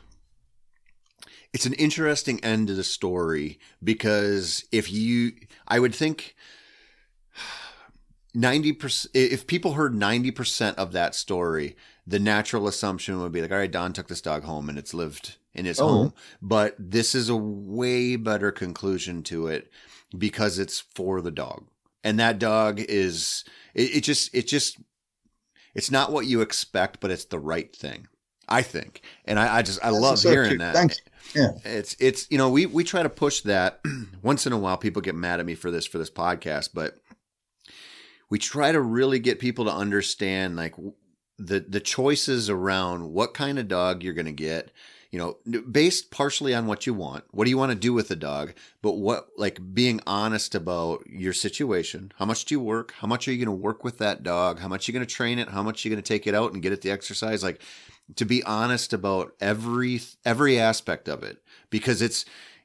[1.53, 5.33] it's an interesting end to the story because if you
[5.67, 6.37] I would think
[8.37, 13.59] 90% if people heard 90% of that story, the natural assumption would be like all
[13.59, 15.89] right, Don took this dog home and it's lived in his Oh.
[15.89, 16.15] home.
[16.41, 19.71] But this is a way better conclusion to it
[20.17, 21.67] because it's for the dog.
[22.03, 23.45] And that dog is
[23.75, 24.79] it, it just it just
[25.75, 28.09] it's not what you expect, but it's the right thing.
[28.53, 30.59] I think, and I, I just I That's love so hearing cute.
[30.61, 30.75] that.
[30.75, 31.01] Thanks.
[31.37, 31.51] Yeah.
[31.65, 33.81] It's it's you know we we try to push that
[34.23, 34.77] once in a while.
[34.77, 36.99] People get mad at me for this for this podcast, but
[38.29, 40.75] we try to really get people to understand like
[41.41, 44.71] the the choices around what kind of dog you're going to get.
[45.11, 47.25] You know, based partially on what you want.
[47.33, 48.55] What do you want to do with the dog?
[48.81, 52.13] But what like being honest about your situation.
[52.17, 52.95] How much do you work?
[53.01, 54.61] How much are you going to work with that dog?
[54.61, 55.49] How much are you going to train it?
[55.49, 57.43] How much are you going to take it out and get it the exercise?
[57.43, 57.61] Like
[58.17, 62.25] to be honest about every every aspect of it because it's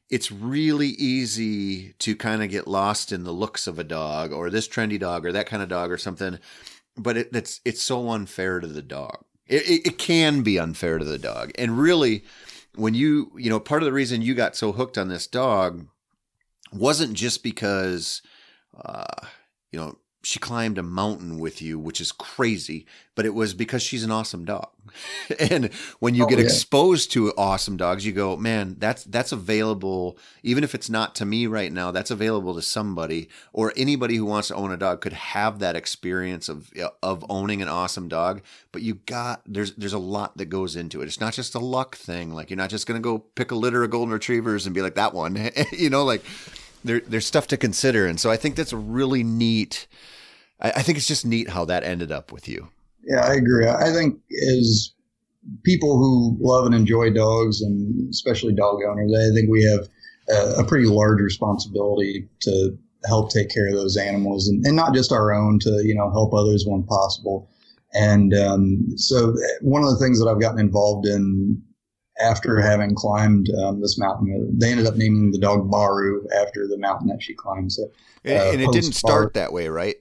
[0.10, 4.50] it's really easy to kind of get lost in the looks of a dog or
[4.50, 6.40] this trendy dog or that kind of dog or something
[6.98, 9.24] but it, it's it's so unfair to the dog.
[9.48, 11.52] It, it, it can be unfair to the dog.
[11.56, 12.24] And really
[12.76, 15.88] when you you know part of the reason you got so hooked on this dog
[16.74, 18.22] wasn't just because
[18.84, 19.28] uh
[19.72, 23.82] you know she climbed a mountain with you which is crazy but it was because
[23.84, 24.68] she's an awesome dog
[25.52, 26.46] and when you Oh, get yeah.
[26.46, 31.26] exposed to awesome dogs you go man that's that's available even if it's not to
[31.26, 35.02] me right now that's available to somebody or anybody who wants to own a dog
[35.02, 39.74] could have that experience of uh, of owning an awesome dog but you got there's
[39.76, 42.58] there's a lot that goes into it it's not just a luck thing like you're
[42.58, 45.14] not just going to go pick a litter of golden retrievers and be like that
[45.14, 46.24] one you know like
[46.84, 49.88] there, there's stuff to consider and so i think that's a really neat
[50.60, 52.70] I, I think it's just neat how that ended up with you
[53.04, 53.68] Yeah, I agree.
[53.68, 54.94] I think as
[55.64, 59.88] people who love and enjoy dogs, and especially dog owners, I think we have
[60.30, 64.94] a, a pretty large responsibility to help take care of those animals, and, and not
[64.94, 67.50] just our own, to you know help others when possible.
[67.94, 71.62] And um, so, one of the things that I've gotten involved in
[72.20, 76.78] after having climbed um, this mountain, they ended up naming the dog Baru after the
[76.78, 77.74] mountain that she climbed.
[77.74, 77.92] So
[78.24, 79.98] and, Uh, and it didn't start that way right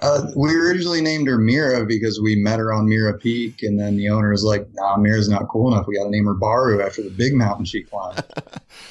[0.00, 3.96] uh, we originally named her Mera because we met her on Mera Peak, and then
[3.96, 5.86] the owner was like, "Nah, Mera's not cool enough.
[5.86, 8.22] We got to name her Baru after the big mountain she climbed."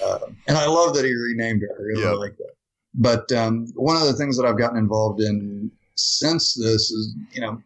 [0.05, 1.69] uh, and I love that he renamed her.
[1.77, 2.15] I really Yep.
[2.17, 2.53] like that.
[2.95, 7.41] But um, one of the things that I've gotten involved in since this is, you
[7.41, 7.61] know,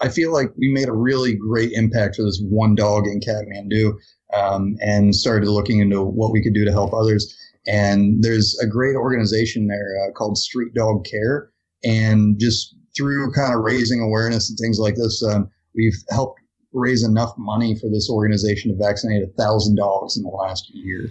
[0.00, 3.94] I feel like we made a really great impact for this one dog in Kathmandu,
[4.34, 7.36] um, and started looking into what we could do to help others.
[7.66, 11.51] And there's a great organization there uh, called Street Dog Care
[11.84, 16.40] and just through kind of raising awareness and things like this, um, we've helped
[16.72, 21.10] raise enough money for this organization to vaccinate a thousand dogs in the last year.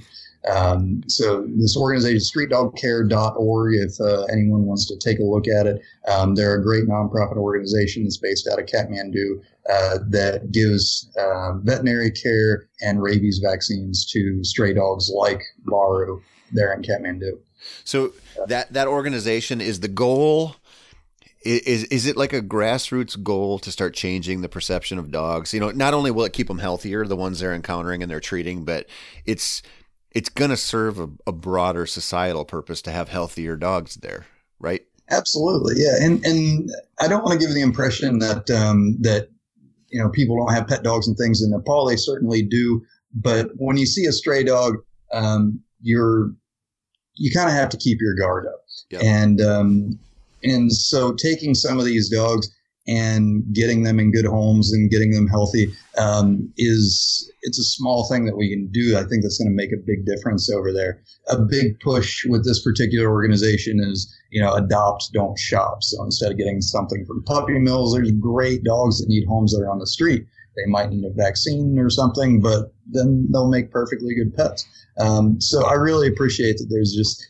[0.50, 5.82] Um, so this organization, streetdogcare.org, if uh, anyone wants to take a look at it,
[6.08, 11.54] um, they're a great nonprofit organization that's based out of Kathmandu uh, that gives uh,
[11.60, 17.38] veterinary care and rabies vaccines to stray dogs like Baru there in Kathmandu.
[17.84, 18.14] So
[18.48, 20.56] that that organization is the goal.
[21.44, 25.54] Is is it like a grassroots goal to start changing the perception of dogs?
[25.54, 28.20] You know, not only will it keep them healthier, the ones they're encountering and they're
[28.20, 28.88] treating, but
[29.26, 29.64] it's
[30.12, 34.28] it's going to serve a, a broader societal purpose to have healthier dogs there,
[34.60, 34.82] right?
[35.10, 36.70] Absolutely, yeah, and and
[37.00, 39.30] I don't want to give the impression that um, that
[39.90, 41.88] you know people don't have pet dogs and things in Nepal.
[41.88, 42.84] They certainly do,
[43.16, 44.76] but when you see a stray dog,
[45.12, 46.32] um, you're
[47.16, 48.62] you kind of have to keep your guard up,
[48.92, 49.02] Yep.
[49.04, 50.00] and um,
[50.44, 52.50] and so taking some of these dogs
[52.88, 58.08] and getting them in good homes and getting them healthy um, is it's a small
[58.10, 58.98] thing that we can do.
[58.98, 61.02] I think that's going to make a big difference over there.
[61.30, 65.84] A big push with this particular organization is you know adopt, don't shop.
[65.84, 69.64] So instead of getting something from puppy mills, there's great dogs that need homes that
[69.64, 70.26] are on the street.
[70.56, 74.68] They might need a vaccine or something, but then they'll make perfectly good pets.
[74.98, 77.26] Um, so I really appreciate that there's just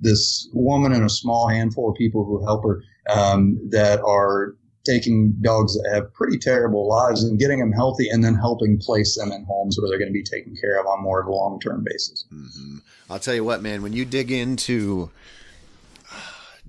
[0.00, 5.34] this woman and a small handful of people who help her um, that are taking
[5.42, 9.32] dogs that have pretty terrible lives and getting them healthy and then helping place them
[9.32, 11.58] in homes where they're going to be taken care of on more of a long
[11.60, 12.24] term basis.
[12.30, 12.78] hmm
[13.08, 13.82] I'll tell you what, man.
[13.82, 15.10] When you dig into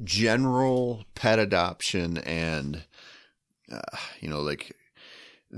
[0.04, 2.84] general pet adoption and
[3.72, 4.77] uh, you know, like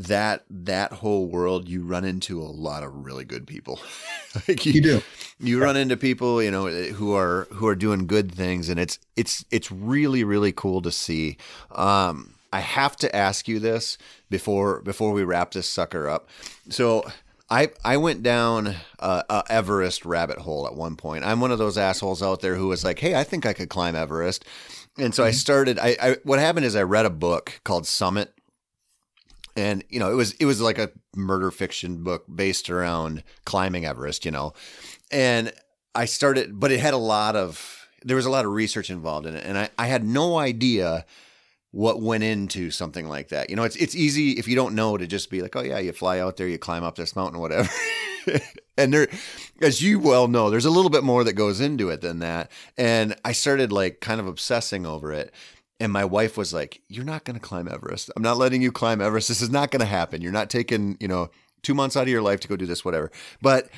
[0.07, 3.79] that that whole world, you run into a lot of really good people.
[4.47, 5.01] like You do.
[5.39, 8.99] you run into people you know who are who are doing good things and it's
[9.15, 11.35] it's it's really really cool to see
[11.71, 13.97] um i have to ask you this
[14.29, 16.27] before before we wrap this sucker up
[16.69, 17.03] so
[17.51, 21.23] I, I went down uh, a Everest rabbit hole at one point.
[21.23, 23.69] I'm one of those assholes out there who was like, "Hey, I think I could
[23.69, 24.45] climb Everest,"
[24.99, 25.79] and so I started.
[25.79, 28.31] I, I what happened is I read a book called Summit,
[29.59, 33.85] and you know it was it was like a murder fiction book based around climbing
[33.85, 34.53] Everest, you know,
[35.11, 35.51] and
[35.93, 39.27] I started, but it had a lot of there was a lot of research involved
[39.27, 41.05] in it, and I I had no idea
[41.71, 43.49] what went into something like that.
[43.49, 45.79] You know, it's it's easy if you don't know to just be like, oh yeah,
[45.79, 47.69] you fly out there, you climb up this mountain, whatever.
[48.77, 49.07] and there,
[49.61, 52.51] as you well know, there's a little bit more that goes into it than that.
[52.77, 55.33] And I started like kind of obsessing over it.
[55.79, 58.11] And my wife was like, "You're not going to climb Everest.
[58.15, 59.27] I'm not letting you climb Everest.
[59.27, 60.21] This is not going to happen.
[60.21, 61.29] You're not taking, you know,
[61.61, 63.11] two months out of your life to go do this, whatever."
[63.41, 63.69] But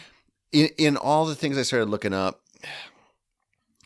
[0.51, 2.41] in, in all the things I started looking up,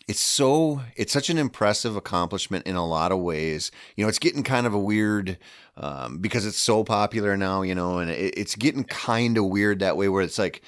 [0.07, 3.71] it's so it's such an impressive accomplishment in a lot of ways.
[3.95, 5.37] You know, it's getting kind of a weird
[5.77, 7.63] um, because it's so popular now.
[7.63, 10.61] You know, and it, it's getting kind of weird that way where it's like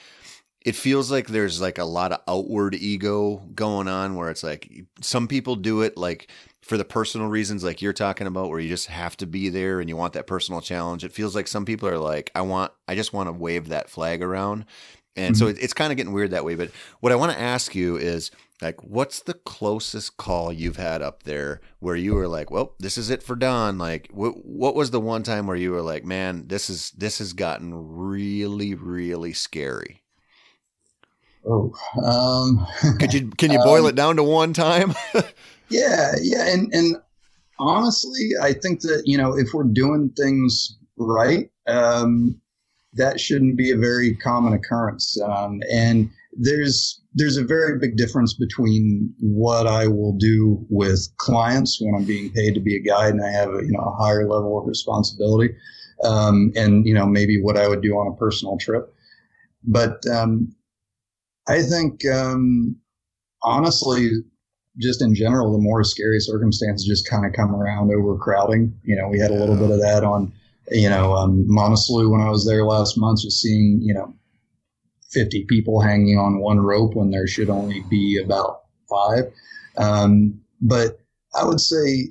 [0.68, 4.86] it feels like there's like a lot of outward ego going on where it's like
[5.02, 6.30] some people do it like
[6.68, 9.80] for the personal reasons like you're talking about where you just have to be there
[9.80, 12.72] and you want that personal challenge it feels like some people are like i want
[12.88, 14.66] i just want to wave that flag around.
[15.16, 15.46] And mm-hmm.
[15.46, 17.74] so it, it's kind of getting weird that way but what i want to ask
[17.74, 22.52] you is like what's the closest call you've had up there where you were like
[22.52, 25.72] well this is it for don like wh- what was the one time where you
[25.72, 30.02] were like man this is this has gotten really really scary
[31.46, 32.68] oh um
[33.00, 34.94] could you can you boil um, it down to one time
[35.70, 36.98] yeah yeah and and
[37.60, 42.40] honestly i think that you know if we're doing things right um
[42.94, 48.34] that shouldn't be a very common occurrence um and there's there's a very big difference
[48.36, 53.14] between what I will do with clients when I'm being paid to be a guide
[53.14, 55.56] and I have a, you know a higher level of responsibility,
[56.04, 58.94] um, and you know maybe what I would do on a personal trip.
[59.64, 60.56] But um,
[61.48, 62.76] I think um,
[63.42, 64.12] honestly,
[64.80, 68.74] just in general, the more scary circumstances just kind of come around overcrowding.
[68.84, 70.32] You know, we had a little bit of that on
[70.72, 74.14] you know um, when I was there last month, just seeing you know
[75.12, 79.32] 50 people hanging on one rope when there should only be about five.
[79.78, 81.00] Um, but
[81.36, 82.10] I would say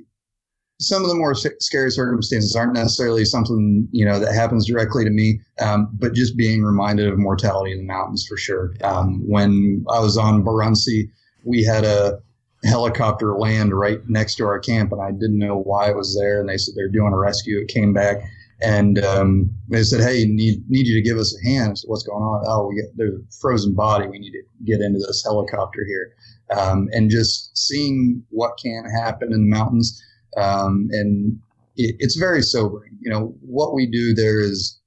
[0.78, 5.10] some of the more scary circumstances aren't necessarily something you know that happens directly to
[5.10, 8.74] me, um, but just being reminded of mortality in the mountains for sure.
[8.82, 11.10] Um, when I was on Baruntse,
[11.44, 12.20] we had a
[12.64, 16.40] helicopter land right next to our camp, and I didn't know why it was there.
[16.40, 17.60] And they said they're doing a rescue.
[17.60, 18.18] It came back,
[18.62, 22.02] and um, they said, "Hey, need need you to give us a hand." So what's
[22.02, 22.44] going on?
[22.46, 24.08] Oh, we get there's a frozen body.
[24.08, 26.14] We need to get into this helicopter here,
[26.58, 30.02] um, and just seeing what can happen in the mountains,
[30.36, 31.38] um, and
[31.76, 32.96] it, it's very sobering.
[33.00, 34.78] You know what we do there is,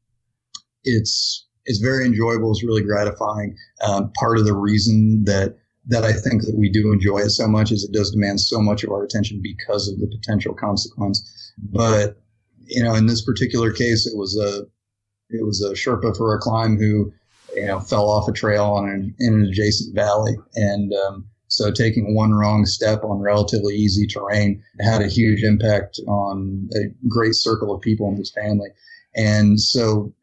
[0.84, 2.51] it's it's very enjoyable.
[2.51, 3.55] It's really gratifying.
[3.88, 5.59] Um, part of the reason that
[5.90, 8.62] that I think that we do enjoy it so much is it does demand so
[8.62, 12.18] much of our attention because of the potential consequence, but
[12.70, 14.62] you know, in this particular case, it was a
[15.32, 17.12] it was a Sherpa for a climb who
[17.56, 21.72] you know fell off a trail on an, in an adjacent valley, and um, so
[21.72, 27.34] taking one wrong step on relatively easy terrain had a huge impact on a great
[27.34, 28.70] circle of people in his family,
[29.16, 30.14] and so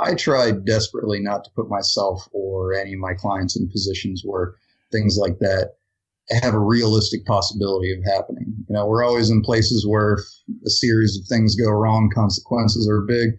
[0.00, 4.54] I tried desperately not to put myself or any of my clients in positions where
[4.92, 5.72] things like that
[6.42, 8.54] have a realistic possibility of happening.
[8.68, 10.18] You know, we're always in places where
[10.64, 13.30] a series of things go wrong, consequences are big,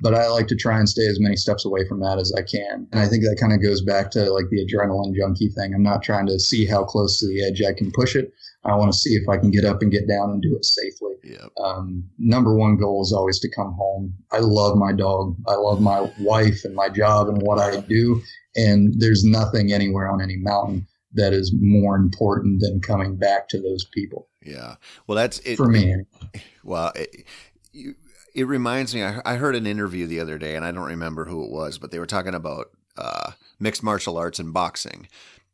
[0.00, 2.42] but I like to try and stay as many steps away from that as I
[2.42, 2.86] can.
[2.92, 5.72] And I think that kind of goes back to like the adrenaline junkie thing.
[5.72, 8.32] I'm not trying to see how close to the edge I can push it.
[8.64, 10.64] I want to see if I can get up and get down and do it
[10.64, 11.14] safely.
[11.22, 11.50] Yep.
[11.62, 14.14] Um, number one goal is always to come home.
[14.32, 15.36] I love my dog.
[15.46, 18.20] I love my wife and my job and what I do.
[18.56, 23.60] And there's nothing anywhere on any mountain that is more important than coming back to
[23.60, 24.28] those people.
[24.42, 24.76] Yeah.
[25.06, 25.94] Well, that's it for me.
[26.62, 27.26] Well, it,
[28.34, 29.02] it reminds me.
[29.02, 31.78] I, I heard an interview the other day, and I don't remember who it was,
[31.78, 35.08] but they were talking about uh, mixed martial arts and boxing,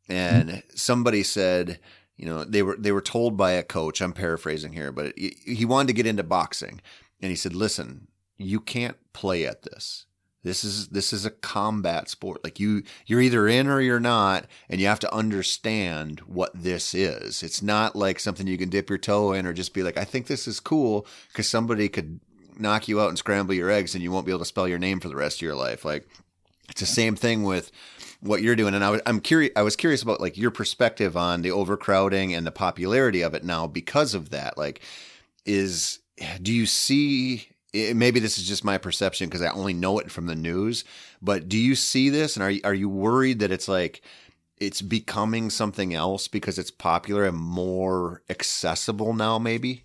[0.08, 0.58] and mm-hmm.
[0.74, 1.78] somebody said,
[2.16, 4.00] you know, they were they were told by a coach.
[4.00, 6.80] I'm paraphrasing here, but he wanted to get into boxing,
[7.20, 8.08] and he said, "Listen,
[8.38, 10.06] you can't play at this.
[10.42, 12.42] This is this is a combat sport.
[12.42, 16.94] Like you you're either in or you're not, and you have to understand what this
[16.94, 17.42] is.
[17.42, 20.04] It's not like something you can dip your toe in or just be like, I
[20.04, 22.20] think this is cool because somebody could
[22.58, 24.78] knock you out and scramble your eggs and you won't be able to spell your
[24.78, 25.84] name for the rest of your life.
[25.84, 26.08] Like
[26.70, 27.70] it's the same thing with
[28.20, 28.74] what you're doing.
[28.74, 32.34] And I was, I'm curious, I was curious about like your perspective on the overcrowding
[32.34, 34.56] and the popularity of it now because of that.
[34.56, 34.80] Like,
[35.44, 36.00] is,
[36.42, 40.10] do you see it, maybe this is just my perception because I only know it
[40.10, 40.84] from the news.
[41.22, 44.02] But do you see this, and are you, are you worried that it's like
[44.58, 49.38] it's becoming something else because it's popular and more accessible now?
[49.38, 49.84] Maybe.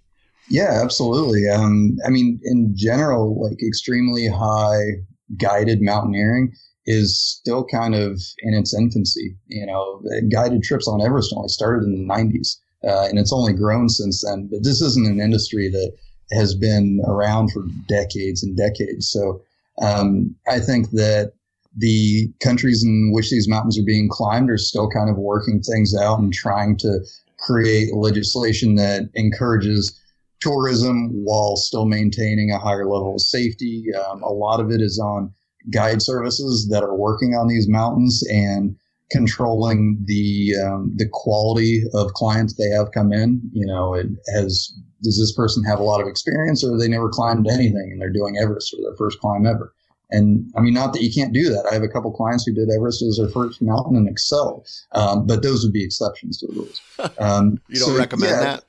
[0.49, 1.47] Yeah, absolutely.
[1.49, 5.03] Um, I mean, in general, like extremely high
[5.37, 6.53] guided mountaineering
[6.85, 9.35] is still kind of in its infancy.
[9.47, 12.57] You know, guided trips on Everest only started in the 90s,
[12.87, 14.47] uh, and it's only grown since then.
[14.51, 15.93] But this isn't an industry that
[16.31, 19.09] has been around for decades and decades.
[19.09, 19.41] So
[19.81, 21.33] um, I think that
[21.77, 25.95] the countries in which these mountains are being climbed are still kind of working things
[25.95, 26.99] out and trying to
[27.39, 29.99] create legislation that encourages
[30.39, 33.85] tourism while still maintaining a higher level of safety.
[33.93, 35.33] Um, a lot of it is on
[35.71, 38.75] guide services that are working on these mountains and
[39.11, 43.41] controlling the um, the quality of clients they have come in.
[43.53, 44.73] You know, it has
[45.05, 48.11] does this person have a lot of experience or they never climbed anything and they're
[48.11, 49.73] doing Everest for their first climb ever.
[50.11, 51.65] And I mean, not that you can't do that.
[51.69, 55.25] I have a couple clients who did Everest as their first mountain and excel, um,
[55.25, 56.81] but those would be exceptions to the rules.
[57.19, 58.63] Um, you don't so, recommend yeah, that?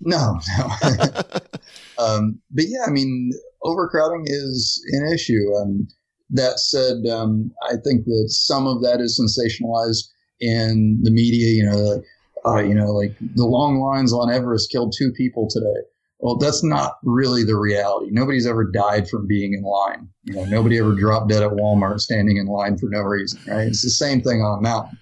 [0.00, 0.66] No, no.
[2.04, 5.54] um, but yeah, I mean, overcrowding is an issue.
[5.60, 5.88] Um,
[6.30, 10.08] that said, um, I think that some of that is sensationalized
[10.40, 11.52] in the media.
[11.52, 12.02] You know,
[12.44, 15.86] uh, you know, like the long lines on Everest killed two people today.
[16.18, 18.08] Well, that's not really the reality.
[18.10, 20.08] Nobody's ever died from being in line.
[20.24, 23.66] You know, nobody ever dropped dead at Walmart standing in line for no reason, right?
[23.66, 24.98] It's the same thing on a mountain.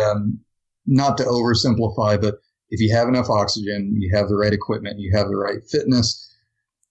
[0.00, 0.40] Um,
[0.86, 2.36] not to oversimplify, but
[2.70, 6.34] if you have enough oxygen, you have the right equipment, you have the right fitness,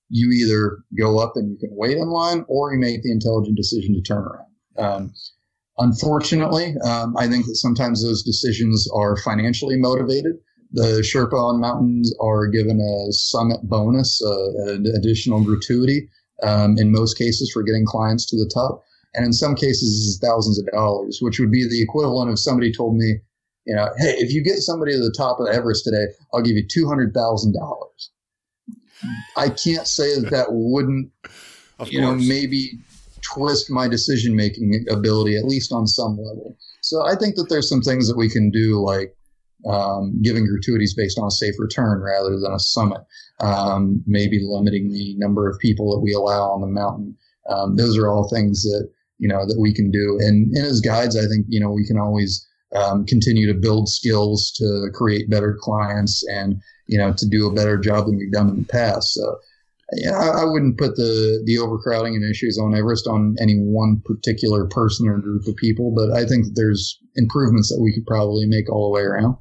[0.10, 3.58] you either go up and you can wait in line or you make the intelligent
[3.58, 4.46] decision to turn around.
[4.78, 5.14] Um,
[5.78, 10.38] unfortunately, um, I think that sometimes those decisions are financially motivated.
[10.72, 16.10] The Sherpa on mountains are given a summit bonus, uh, an additional gratuity
[16.44, 18.84] um, in most cases for getting clients to the top.
[19.14, 22.98] And in some cases, thousands of dollars, which would be the equivalent of somebody told
[22.98, 23.20] me,
[23.66, 26.56] you know, hey, if you get somebody to the top of Everest today, I'll give
[26.56, 27.54] you $200,000.
[29.38, 31.12] I can't say that that wouldn't,
[31.80, 32.20] of you course.
[32.20, 32.80] know, maybe
[33.34, 36.58] twist my decision making ability, at least on some level.
[36.82, 39.16] So I think that there's some things that we can do, like
[39.66, 43.02] um, giving gratuities based on a safe return rather than a summit,
[43.40, 47.18] um, maybe limiting the number of people that we allow on the mountain.
[47.50, 50.18] Um, those are all things that you know that we can do.
[50.20, 53.88] And, and as guides, I think you know we can always um, continue to build
[53.90, 58.32] skills to create better clients and you know to do a better job than we've
[58.32, 59.14] done in the past.
[59.14, 59.38] So
[59.94, 64.66] I, I wouldn't put the the overcrowding and issues on Everest on any one particular
[64.66, 68.72] person or group of people, but I think there's improvements that we could probably make
[68.72, 69.38] all the way around.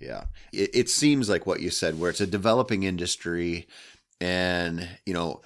[0.00, 3.66] Yeah, it, it seems like what you said, where it's a developing industry,
[4.20, 5.42] and you know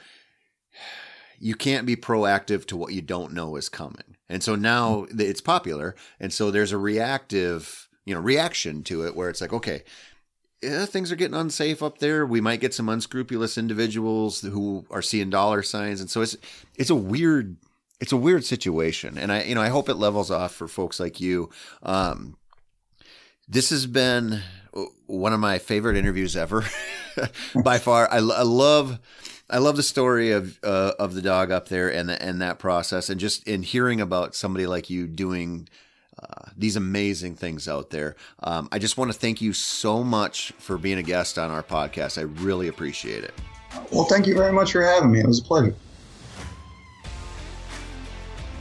[1.38, 4.16] you can't be proactive to what you don't know is coming.
[4.28, 5.20] And so now mm-hmm.
[5.20, 5.94] it's popular.
[6.20, 9.82] And so there's a reactive, you know, reaction to it where it's like, okay,
[10.67, 12.27] yeah, things are getting unsafe up there.
[12.27, 16.01] We might get some unscrupulous individuals who are seeing dollar signs.
[16.01, 16.37] And so it's,
[16.75, 17.57] it's a weird,
[18.01, 19.17] it's a weird situation.
[19.17, 21.51] And I, you know, I hope it levels off for folks like you.
[21.83, 22.37] Um,
[23.49, 24.43] this has been
[25.07, 26.64] one of my favorite interviews ever
[27.62, 28.09] by far.
[28.11, 28.99] I, I love,
[29.49, 32.59] I love the story of uh, of the dog up there and the, and that
[32.59, 35.69] process, and just in hearing about somebody like you doing
[36.23, 38.17] uh, these amazing things out there.
[38.43, 41.62] Um, I just want to thank you so much for being a guest on our
[41.62, 42.19] podcast.
[42.19, 43.35] I really appreciate it.
[43.93, 45.21] Well, thank you very much for having me.
[45.21, 45.75] It was a pleasure.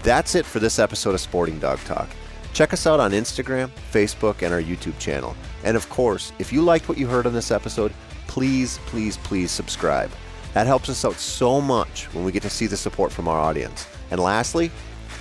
[0.03, 2.10] That's it for this episode of Sporting Dog Talk.
[2.53, 5.36] Check us out on Instagram, Facebook, and our YouTube channel.
[5.64, 7.91] And of course, if you liked what you heard on this episode,
[8.28, 10.12] please, please, please subscribe.
[10.53, 13.39] That helps us out so much when we get to see the support from our
[13.39, 13.88] audience.
[14.12, 14.72] And lastly,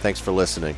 [0.01, 0.77] thanks for listening.